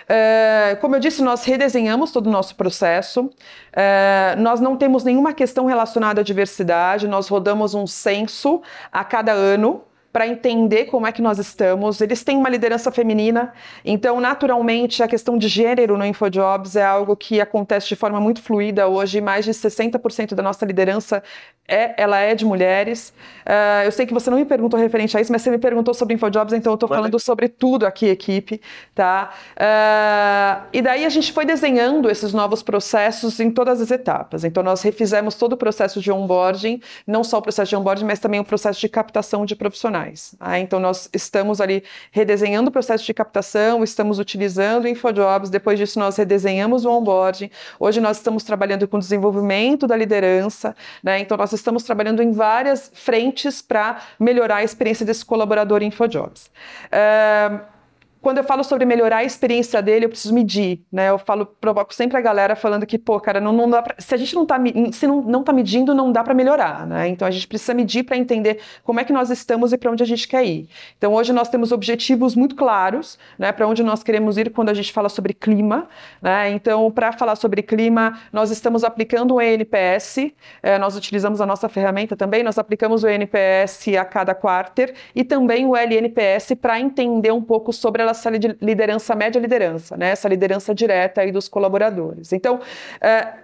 [0.09, 3.27] Uh, como eu disse, nós redesenhamos todo o nosso processo.
[3.27, 7.07] Uh, nós não temos nenhuma questão relacionada à diversidade.
[7.07, 12.01] Nós rodamos um censo a cada ano para entender como é que nós estamos.
[12.01, 13.53] Eles têm uma liderança feminina,
[13.85, 18.43] então, naturalmente, a questão de gênero no InfoJobs é algo que acontece de forma muito
[18.43, 19.21] fluida hoje.
[19.21, 21.23] Mais de 60% da nossa liderança
[21.67, 23.13] é, ela é de mulheres.
[23.45, 25.93] Uh, eu sei que você não me perguntou referente a isso, mas você me perguntou
[25.93, 28.61] sobre InfoJobs, então eu estou falando sobre tudo aqui, equipe.
[28.95, 29.31] Tá?
[29.55, 34.45] Uh, e daí a gente foi desenhando esses novos processos em todas as etapas.
[34.45, 38.19] Então, nós refizemos todo o processo de onboarding, não só o processo de onboarding, mas
[38.19, 39.98] também o processo de captação de profissionais.
[40.39, 40.59] Tá?
[40.59, 45.99] Então, nós estamos ali redesenhando o processo de captação, estamos utilizando o InfoJobs, depois disso
[45.99, 47.51] nós redesenhamos o onboarding.
[47.79, 51.19] Hoje nós estamos trabalhando com desenvolvimento da liderança, né?
[51.21, 56.51] então nós estamos trabalhando em várias frentes para melhorar a experiência desse colaborador InfoJobs.
[56.87, 57.78] Uh,
[58.21, 61.11] quando eu falo sobre melhorar a experiência dele, eu preciso medir, né?
[61.11, 64.15] Eu falo, provoco sempre a galera falando que, pô, cara, não, não dá pra, se
[64.15, 64.59] a gente não tá,
[64.93, 67.09] se não, não tá medindo, não dá para melhorar, né?
[67.09, 70.03] Então a gente precisa medir para entender como é que nós estamos e para onde
[70.03, 70.69] a gente quer ir.
[70.97, 73.53] Então hoje nós temos objetivos muito claros, né?
[73.53, 75.89] Para onde nós queremos ir quando a gente fala sobre clima,
[76.21, 76.51] né?
[76.51, 81.69] Então para falar sobre clima, nós estamos aplicando o ENPS, é, nós utilizamos a nossa
[81.69, 87.33] ferramenta também, nós aplicamos o ENPS a cada quarter e também o LNPS para entender
[87.33, 90.11] um pouco sobre a essa liderança média liderança, né?
[90.11, 92.33] essa liderança direta aí dos colaboradores.
[92.33, 92.61] Então,
[93.01, 93.35] é,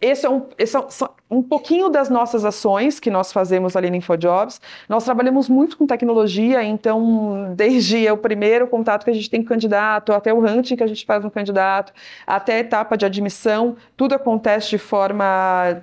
[0.00, 0.80] esse é, um, esse é
[1.30, 4.60] um pouquinho das nossas ações que nós fazemos ali no InfoJobs.
[4.86, 9.46] Nós trabalhamos muito com tecnologia, então, desde o primeiro contato que a gente tem com
[9.46, 11.92] o candidato, até o hunting que a gente faz no candidato,
[12.26, 15.82] até a etapa de admissão, tudo acontece de forma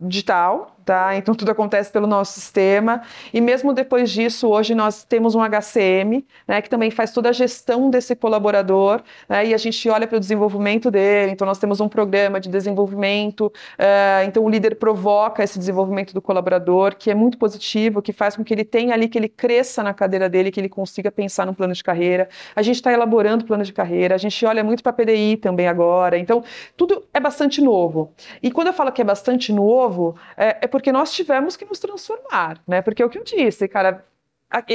[0.00, 1.16] digital, tá?
[1.16, 3.02] Então tudo acontece pelo nosso sistema.
[3.32, 7.32] E mesmo depois disso, hoje nós temos um HCM, né, que também faz toda a
[7.32, 11.32] gestão desse colaborador, né, e a gente olha para o desenvolvimento dele.
[11.32, 13.46] Então nós temos um programa de desenvolvimento.
[13.46, 18.36] Uh, então o líder provoca esse desenvolvimento do colaborador, que é muito positivo, que faz
[18.36, 21.46] com que ele tenha ali que ele cresça na cadeira dele, que ele consiga pensar
[21.46, 22.28] no plano de carreira.
[22.54, 24.14] A gente está elaborando plano de carreira.
[24.14, 26.18] A gente olha muito para PDI também agora.
[26.18, 26.42] Então
[26.76, 28.12] tudo é bastante novo.
[28.42, 31.78] E quando eu falo que é bastante novo, é, é porque nós tivemos que nos
[31.78, 32.80] transformar, né?
[32.80, 34.04] Porque é o que eu disse, cara,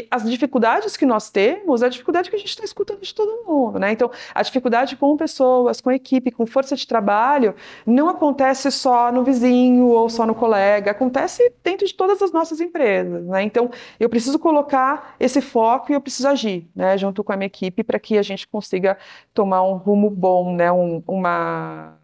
[0.10, 3.44] as dificuldades que nós temos é a dificuldade que a gente está escutando de todo
[3.46, 3.92] mundo, né?
[3.92, 7.56] Então, a dificuldade com pessoas, com equipe, com força de trabalho,
[7.86, 12.60] não acontece só no vizinho ou só no colega, acontece dentro de todas as nossas
[12.60, 13.44] empresas, né?
[13.44, 16.98] Então, eu preciso colocar esse foco e eu preciso agir, né?
[16.98, 18.98] Junto com a minha equipe para que a gente consiga
[19.34, 20.72] tomar um rumo bom, né?
[20.72, 21.98] Um, uma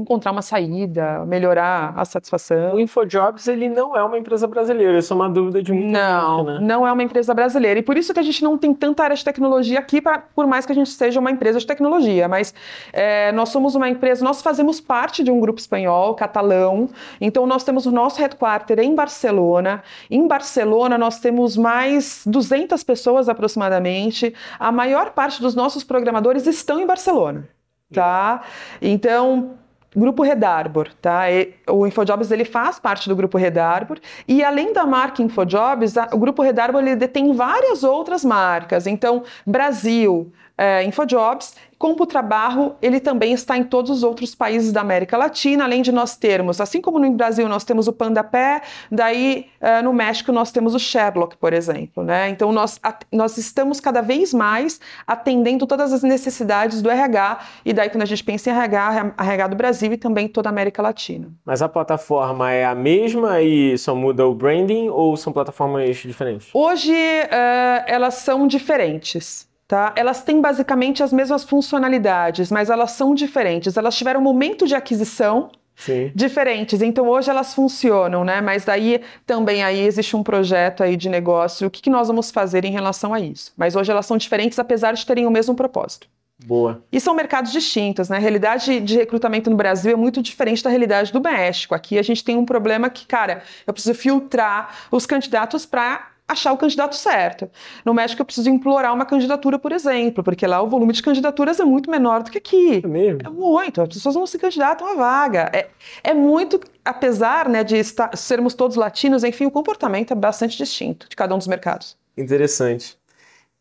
[0.00, 2.74] encontrar uma saída, melhorar a satisfação.
[2.74, 6.38] O InfoJobs, ele não é uma empresa brasileira, isso é uma dúvida de muita Não,
[6.38, 6.58] gente, né?
[6.62, 7.80] não é uma empresa brasileira.
[7.80, 10.46] E por isso que a gente não tem tanta área de tecnologia aqui, pra, por
[10.46, 12.28] mais que a gente seja uma empresa de tecnologia.
[12.28, 12.54] Mas
[12.92, 16.88] é, nós somos uma empresa, nós fazemos parte de um grupo espanhol, catalão.
[17.20, 19.82] Então, nós temos o nosso headquarter em Barcelona.
[20.10, 24.34] Em Barcelona, nós temos mais 200 pessoas aproximadamente.
[24.58, 27.48] A maior parte dos nossos programadores estão em Barcelona.
[27.92, 28.42] Tá?
[28.80, 29.58] Então,
[29.94, 31.22] Grupo Redarbor, tá?
[31.68, 33.98] O InfoJobs ele faz parte do Grupo Redarbor
[34.28, 38.86] e além da marca InfoJobs, o Grupo Redarbor ele detém várias outras marcas.
[38.86, 45.16] Então, Brasil, é, InfoJobs CompuTrabarro, ele também está em todos os outros países da América
[45.16, 48.60] Latina, além de nós termos, assim como no Brasil nós temos o PandaPé,
[48.92, 52.28] daí uh, no México nós temos o Sherlock, por exemplo, né?
[52.28, 52.78] Então nós,
[53.10, 58.06] nós estamos cada vez mais atendendo todas as necessidades do RH, e daí quando a
[58.06, 61.28] gente pensa em RH, RH do Brasil e também toda a América Latina.
[61.46, 66.50] Mas a plataforma é a mesma e só muda o branding ou são plataformas diferentes?
[66.52, 69.48] Hoje uh, elas são diferentes.
[69.70, 69.92] Tá?
[69.94, 73.76] Elas têm basicamente as mesmas funcionalidades, mas elas são diferentes.
[73.76, 76.10] Elas tiveram um momento de aquisição Sim.
[76.12, 76.82] diferentes.
[76.82, 78.40] Então hoje elas funcionam, né?
[78.40, 81.68] Mas daí também aí existe um projeto aí de negócio.
[81.68, 83.52] O que, que nós vamos fazer em relação a isso?
[83.56, 86.08] Mas hoje elas são diferentes, apesar de terem o mesmo propósito.
[86.44, 86.82] Boa.
[86.90, 88.16] E são mercados distintos, né?
[88.16, 91.76] A realidade de recrutamento no Brasil é muito diferente da realidade do México.
[91.76, 96.52] Aqui a gente tem um problema que, cara, eu preciso filtrar os candidatos para achar
[96.52, 97.50] o candidato certo.
[97.84, 101.58] No México eu preciso implorar uma candidatura, por exemplo, porque lá o volume de candidaturas
[101.58, 102.80] é muito menor do que aqui.
[102.84, 103.20] É mesmo?
[103.24, 103.82] É muito.
[103.82, 105.50] As pessoas não se candidatam à vaga.
[105.52, 105.68] É,
[106.04, 111.08] é muito, apesar né, de estar, sermos todos latinos, enfim, o comportamento é bastante distinto
[111.08, 111.96] de cada um dos mercados.
[112.16, 112.98] Interessante.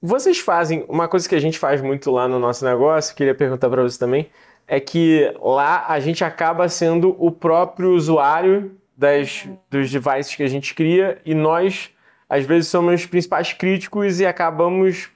[0.01, 3.69] Vocês fazem uma coisa que a gente faz muito lá no nosso negócio, queria perguntar
[3.69, 4.29] para você também,
[4.65, 10.47] é que lá a gente acaba sendo o próprio usuário das, dos devices que a
[10.47, 11.89] gente cria e nós
[12.29, 15.09] às vezes somos os principais críticos e acabamos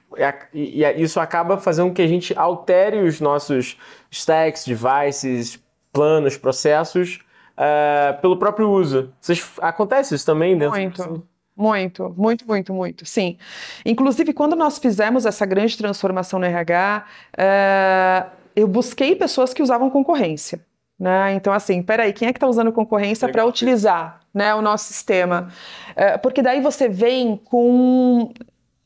[0.52, 3.76] e, isso acaba fazendo com que a gente altere os nossos
[4.10, 5.58] stacks, devices,
[5.92, 7.20] planos, processos
[7.56, 9.12] uh, pelo próprio uso.
[9.20, 10.80] Vocês, acontece isso também dentro?
[10.80, 11.34] Muito.
[11.56, 13.38] Muito, muito, muito, muito, sim.
[13.86, 17.04] Inclusive, quando nós fizemos essa grande transformação no RH,
[17.38, 20.60] é, eu busquei pessoas que usavam concorrência.
[20.98, 21.34] Né?
[21.34, 25.48] Então, assim, peraí, quem é que está usando concorrência para utilizar né, o nosso sistema?
[25.96, 28.32] É, porque daí você vem com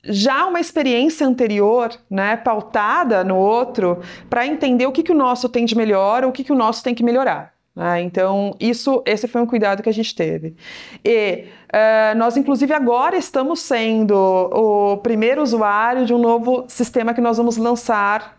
[0.05, 4.01] já uma experiência anterior, né, pautada no outro,
[4.31, 6.57] para entender o que, que o nosso tem de melhor, ou o que, que o
[6.57, 7.53] nosso tem que melhorar.
[7.75, 8.03] Né?
[8.03, 10.57] Então, isso, esse foi um cuidado que a gente teve.
[11.05, 17.21] E uh, nós, inclusive, agora estamos sendo o primeiro usuário de um novo sistema que
[17.21, 18.38] nós vamos lançar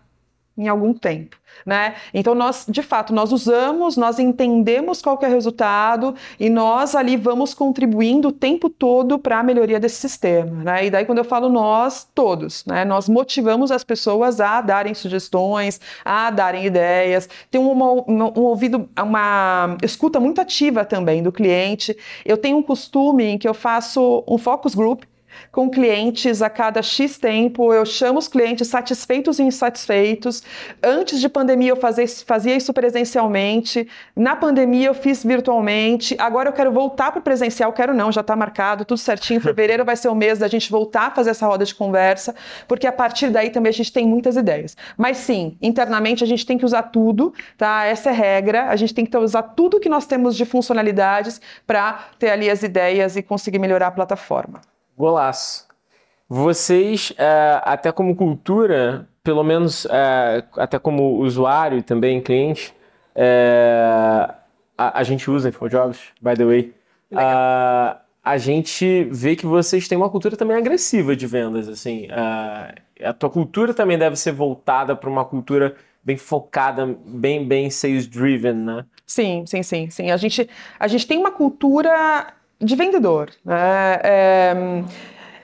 [0.60, 1.36] em algum tempo.
[1.66, 1.94] Né?
[2.14, 7.16] Então nós, de fato, nós usamos, nós entendemos qual é o resultado e nós ali
[7.16, 10.86] vamos contribuindo o tempo todo para a melhoria desse sistema, né?
[10.86, 12.84] E daí quando eu falo nós, todos, né?
[12.84, 19.76] Nós motivamos as pessoas a darem sugestões, a darem ideias, tem uma, um ouvido, uma
[19.82, 21.96] escuta muito ativa também do cliente.
[22.24, 25.02] Eu tenho um costume em que eu faço um focus group
[25.50, 30.42] com clientes a cada X tempo, eu chamo os clientes satisfeitos e insatisfeitos.
[30.82, 36.52] Antes de pandemia eu fazia, fazia isso presencialmente, na pandemia eu fiz virtualmente, agora eu
[36.52, 40.08] quero voltar para o presencial, quero não, já está marcado, tudo certinho, fevereiro vai ser
[40.08, 42.34] o mês da gente voltar a fazer essa roda de conversa,
[42.66, 44.76] porque a partir daí também a gente tem muitas ideias.
[44.96, 47.84] Mas sim, internamente a gente tem que usar tudo, tá?
[47.84, 51.40] Essa é a regra, a gente tem que usar tudo que nós temos de funcionalidades
[51.66, 54.60] para ter ali as ideias e conseguir melhorar a plataforma.
[55.00, 55.66] Golaço.
[56.28, 62.72] Vocês, é, até como cultura, pelo menos é, até como usuário e também cliente,
[63.14, 64.28] é,
[64.78, 66.74] a, a, gente usa InfoJobs, by the way.
[67.12, 72.06] A, a gente vê que vocês têm uma cultura também agressiva de vendas, assim.
[72.10, 75.74] A, a tua cultura também deve ser voltada para uma cultura
[76.04, 78.84] bem focada, bem, bem sales driven, né?
[79.06, 80.10] Sim, sim, sim, sim.
[80.10, 80.48] A gente,
[80.78, 83.30] a gente tem uma cultura de vendedor.
[83.44, 84.00] Né?
[84.02, 84.54] É,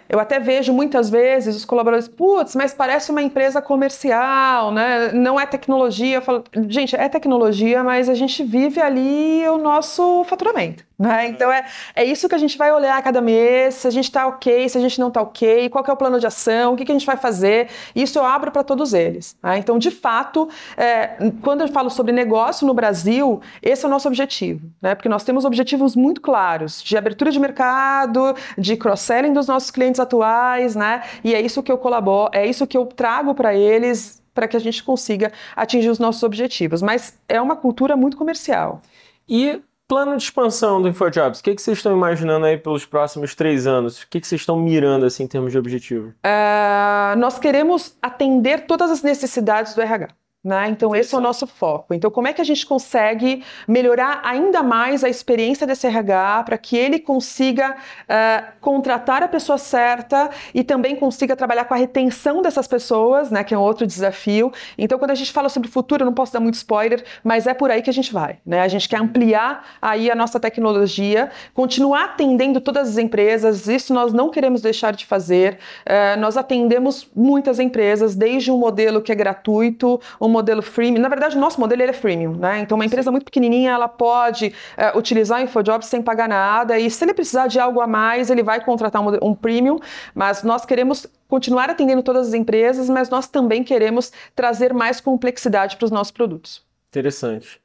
[0.09, 5.13] eu até vejo muitas vezes os colaboradores, putz, mas parece uma empresa comercial, né?
[5.13, 6.17] não é tecnologia.
[6.17, 10.85] Eu falo, gente, é tecnologia, mas a gente vive ali o nosso faturamento.
[10.99, 11.29] Né?
[11.29, 14.05] Então é, é isso que a gente vai olhar a cada mês, se a gente
[14.05, 16.77] está ok, se a gente não está ok, qual é o plano de ação, o
[16.77, 17.69] que, que a gente vai fazer.
[17.95, 19.37] Isso eu abro para todos eles.
[19.43, 19.59] Né?
[19.59, 24.09] Então, de fato, é, quando eu falo sobre negócio no Brasil, esse é o nosso
[24.09, 24.95] objetivo, né?
[24.95, 29.96] porque nós temos objetivos muito claros de abertura de mercado, de cross-selling dos nossos clientes
[29.99, 31.03] atuais, né?
[31.25, 34.57] e é isso que eu colaboro, é isso que eu trago para eles para que
[34.57, 36.83] a gente consiga atingir os nossos objetivos.
[36.83, 38.83] Mas é uma cultura muito comercial.
[39.27, 43.37] E Plano de expansão do InfoJobs, o que, que vocês estão imaginando aí pelos próximos
[43.37, 44.03] três anos?
[44.03, 46.09] O que, que vocês estão mirando assim, em termos de objetivo?
[46.09, 50.09] Uh, nós queremos atender todas as necessidades do RH.
[50.47, 50.69] Né?
[50.69, 51.93] Então, esse é o nosso foco.
[51.93, 56.57] Então, como é que a gente consegue melhorar ainda mais a experiência desse RH para
[56.57, 62.43] que ele consiga uh, contratar a pessoa certa e também consiga trabalhar com a retenção
[62.43, 63.43] dessas pessoas, né?
[63.43, 64.53] que é um outro desafio.
[64.79, 67.49] Então, quando a gente fala sobre o futuro, eu não posso dar muito spoiler, mas
[67.49, 68.39] é por aí que a gente vai.
[68.47, 68.61] Né?
[68.61, 74.13] A gente quer ampliar aí a nossa tecnologia, continuar atendendo todas as empresas, isso nós
[74.13, 75.59] não queremos deixar de fazer.
[75.85, 81.01] Uh, nós atendemos muitas empresas, desde um modelo que é gratuito, um modelo freemium.
[81.01, 82.61] Na verdade, o nosso modelo ele é freemium, né?
[82.61, 86.91] Então, uma empresa muito pequenininha, ela pode uh, utilizar o InfoJobs sem pagar nada e
[86.91, 89.79] se ele precisar de algo a mais, ele vai contratar um, um premium,
[90.15, 95.77] mas nós queremos continuar atendendo todas as empresas, mas nós também queremos trazer mais complexidade
[95.77, 96.63] para os nossos produtos.
[96.89, 97.61] Interessante.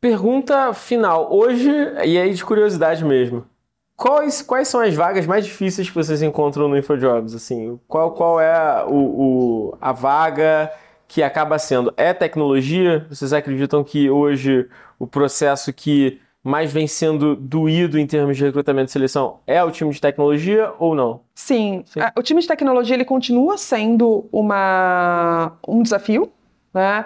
[0.00, 1.32] Pergunta final.
[1.32, 1.70] Hoje,
[2.04, 3.44] e aí de curiosidade mesmo,
[4.00, 7.34] quais, quais são as vagas mais difíceis que vocês encontram no InfoJobs?
[7.34, 10.72] Assim, qual, qual é o, o a vaga
[11.10, 13.04] que acaba sendo é tecnologia?
[13.10, 18.90] Vocês acreditam que hoje o processo que mais vem sendo doído em termos de recrutamento
[18.90, 21.22] e seleção é o time de tecnologia ou não?
[21.34, 21.98] Sim, Sim.
[22.16, 26.30] o time de tecnologia ele continua sendo uma, um desafio,
[26.72, 27.04] né?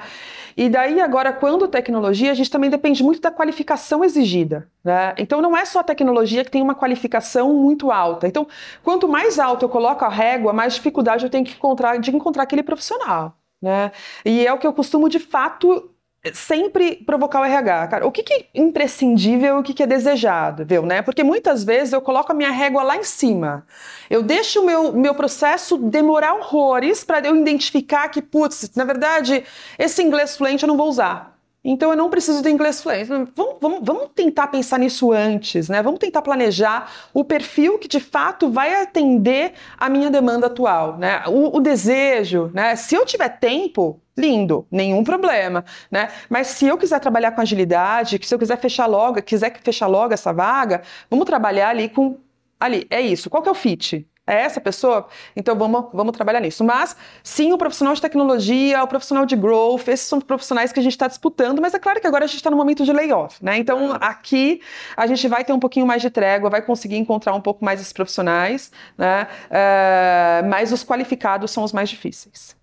[0.55, 4.69] E daí, agora, quando tecnologia, a gente também depende muito da qualificação exigida.
[4.85, 5.15] Né?
[5.17, 8.29] Então, não é só a tecnologia que tem uma qualificação muito alta.
[8.29, 8.47] Então,
[8.83, 12.43] quanto mais alto eu coloco a régua, mais dificuldade eu tenho que encontrar, de encontrar
[12.43, 13.35] aquele profissional.
[13.65, 13.93] Né?
[14.27, 15.91] E é o que eu costumo de fato
[16.35, 18.07] sempre provocar o RH, cara.
[18.07, 21.01] O que, que é imprescindível e o que, que é desejado, viu, né?
[21.01, 23.67] Porque muitas vezes eu coloco a minha régua lá em cima.
[24.11, 29.45] Eu deixo o meu, meu processo demorar horrores para eu identificar que, putz, na verdade,
[29.79, 31.34] esse inglês fluente eu não vou usar.
[31.65, 33.07] Então eu não preciso de inglês fluente.
[33.07, 35.83] Vamos, vamos, vamos, tentar pensar nisso antes, né?
[35.83, 41.23] Vamos tentar planejar o perfil que de fato vai atender a minha demanda atual, né?
[41.27, 42.77] O, o desejo, né?
[42.77, 46.11] Se eu tiver tempo, lindo, nenhum problema, né?
[46.29, 50.13] Mas se eu quiser trabalhar com agilidade, se eu quiser fechar logo, quiser fechar logo
[50.13, 52.19] essa vaga, vamos trabalhar ali com
[52.61, 53.31] ali, é isso.
[53.31, 54.07] Qual que é o fit?
[54.27, 55.07] É essa pessoa?
[55.37, 56.65] Então vamos, vamos trabalhar nisso.
[56.65, 60.83] Mas sim, o profissional de tecnologia, o profissional de growth, esses são profissionais que a
[60.83, 63.45] gente está disputando, mas é claro que agora a gente está no momento de layoff,
[63.45, 63.59] né?
[63.59, 64.63] Então aqui
[64.97, 67.81] a gente vai ter um pouquinho mais de trégua, vai conseguir encontrar um pouco mais
[67.81, 69.29] esses profissionais, né?
[69.51, 72.57] Uh, mas os qualificados são os mais difíceis.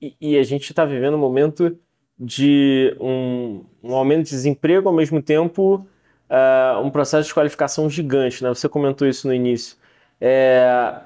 [0.00, 1.78] E, e a gente está vivendo um momento
[2.18, 5.86] de um, um, aumento de desemprego, ao mesmo tempo
[6.30, 8.48] uh, um processo de qualificação gigante, né?
[8.48, 9.76] Você comentou isso no início.
[10.20, 11.00] É,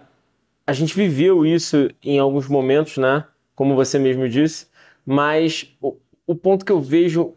[0.66, 3.24] a gente viveu isso em alguns momentos, né?
[3.54, 4.66] Como você mesmo disse,
[5.04, 5.96] mas o,
[6.26, 7.34] o ponto que eu vejo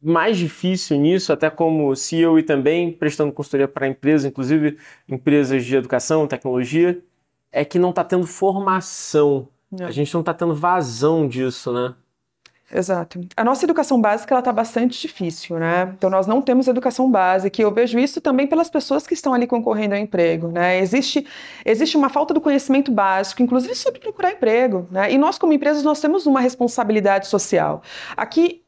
[0.00, 4.78] mais difícil nisso, até como CEO e também prestando consultoria para empresas, inclusive
[5.08, 7.02] empresas de educação, tecnologia,
[7.50, 9.48] é que não está tendo formação.
[9.78, 9.84] É.
[9.84, 11.94] A gente não está tendo vazão disso, né?
[12.70, 13.20] Exato.
[13.34, 15.90] A nossa educação básica ela está bastante difícil, né?
[15.96, 19.32] Então nós não temos educação básica e eu vejo isso também pelas pessoas que estão
[19.32, 20.78] ali concorrendo ao emprego, né?
[20.78, 21.26] Existe
[21.64, 25.10] existe uma falta do conhecimento básico, inclusive sobre procurar emprego, né?
[25.10, 27.82] E nós como empresas nós temos uma responsabilidade social.
[28.14, 28.62] Aqui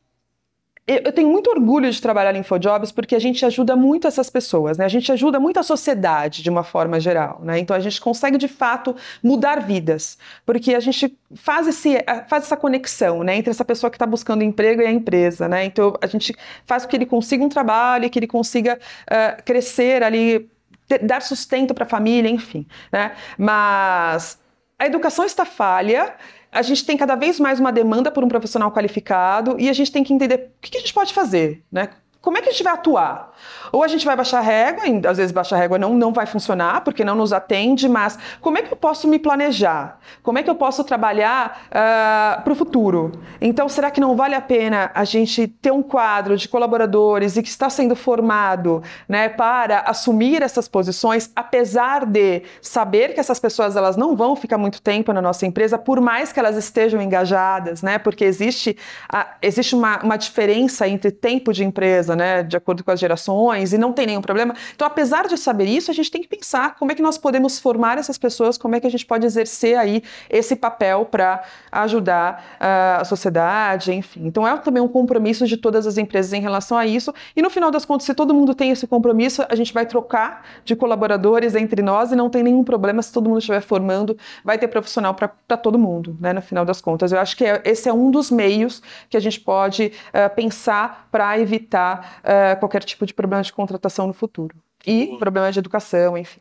[1.05, 4.77] eu tenho muito orgulho de trabalhar em InfoJobs porque a gente ajuda muito essas pessoas,
[4.77, 4.85] né?
[4.85, 7.59] A gente ajuda muito a sociedade de uma forma geral, né?
[7.59, 12.57] Então a gente consegue de fato mudar vidas, porque a gente faz, esse, faz essa
[12.57, 13.37] conexão, né?
[13.37, 15.65] Entre essa pessoa que está buscando emprego e a empresa, né?
[15.65, 16.35] Então a gente
[16.65, 20.51] faz com que ele consiga um trabalho, que ele consiga uh, crescer ali,
[20.89, 23.13] ter, dar sustento para a família, enfim, né?
[23.39, 24.39] Mas
[24.79, 26.15] a educação está falha
[26.53, 29.93] a gente tem cada vez mais uma demanda por um profissional qualificado e a gente
[29.93, 31.91] tem que entender o que a gente pode fazer, né?
[32.21, 33.33] Como é que a gente vai atuar?
[33.73, 36.83] Ou a gente vai baixar régua, e às vezes baixar régua não, não vai funcionar,
[36.83, 39.99] porque não nos atende, mas como é que eu posso me planejar?
[40.23, 43.13] Como é que eu posso trabalhar uh, ah, para o futuro?
[43.41, 47.43] Então, será que não vale a pena a gente ter um quadro de colaboradores e
[47.43, 53.77] que está sendo formado né, para assumir essas posições, apesar de saber que essas pessoas
[53.77, 57.83] elas não vão ficar muito tempo na nossa empresa, por mais que elas estejam engajadas,
[57.83, 57.99] né?
[57.99, 58.77] Porque existe,
[59.09, 62.43] a, existe uma, uma diferença entre tempo de empresa, né?
[62.43, 64.55] De acordo com as gerações e não tem nenhum problema.
[64.75, 67.59] Então, apesar de saber isso, a gente tem que pensar como é que nós podemos
[67.59, 71.43] formar essas pessoas, como é que a gente pode exercer aí esse papel para
[71.73, 74.27] ajudar uh, a sociedade, enfim.
[74.27, 77.13] Então, é também um compromisso de todas as empresas em relação a isso.
[77.35, 80.45] E no final das contas, se todo mundo tem esse compromisso, a gente vai trocar
[80.65, 84.59] de colaboradores entre nós e não tem nenhum problema se todo mundo estiver formando, vai
[84.59, 86.33] ter profissional para todo mundo, né?
[86.33, 89.21] No final das contas, eu acho que é, esse é um dos meios que a
[89.21, 94.57] gente pode uh, pensar para evitar uh, qualquer tipo de problema de contratação no futuro.
[94.87, 96.41] E problemas de educação, enfim.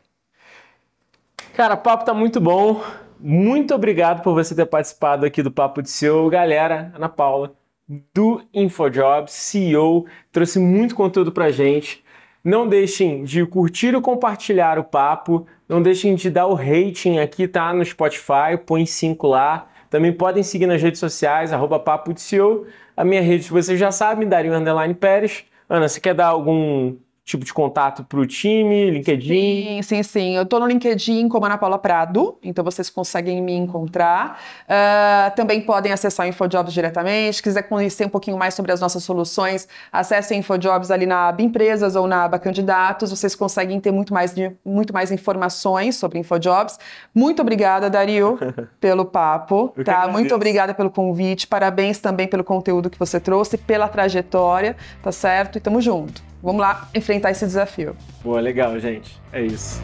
[1.54, 2.82] Cara, o papo tá muito bom.
[3.20, 6.30] Muito obrigado por você ter participado aqui do Papo de Seu.
[6.30, 7.54] Galera, Ana Paula,
[8.14, 12.02] do InfoJobs, CEO, trouxe muito conteúdo pra gente.
[12.44, 15.46] Não deixem de curtir ou compartilhar o papo.
[15.68, 17.74] Não deixem de dar o rating aqui, tá?
[17.74, 19.68] No Spotify, põe 5 lá.
[19.90, 22.68] Também podem seguir nas redes sociais, arroba Papo de CEO.
[22.96, 25.46] A minha rede, vocês já sabem, Dario Underline Pérez.
[25.68, 26.96] Ana, você quer dar algum
[27.30, 29.28] tipo de contato para o time, LinkedIn?
[29.28, 30.36] Sim, sim, sim.
[30.36, 34.42] Eu estou no LinkedIn como Ana Paula Prado, então vocês conseguem me encontrar.
[34.64, 37.38] Uh, também podem acessar o InfoJobs diretamente.
[37.38, 41.42] Se quiser conhecer um pouquinho mais sobre as nossas soluções, acessem InfoJobs ali na aba
[41.42, 43.12] Empresas ou na aba Candidatos.
[43.12, 44.34] Vocês conseguem ter muito mais,
[44.66, 46.80] muito mais informações sobre InfoJobs.
[47.14, 48.40] Muito obrigada, Dario,
[48.82, 49.74] pelo papo.
[49.86, 50.08] tá?
[50.08, 51.46] Muito obrigada pelo convite.
[51.46, 55.58] Parabéns também pelo conteúdo que você trouxe, pela trajetória, tá certo?
[55.58, 56.29] E tamo junto.
[56.42, 57.96] Vamos lá enfrentar esse desafio.
[58.24, 59.20] Boa, legal, gente.
[59.32, 59.82] É isso.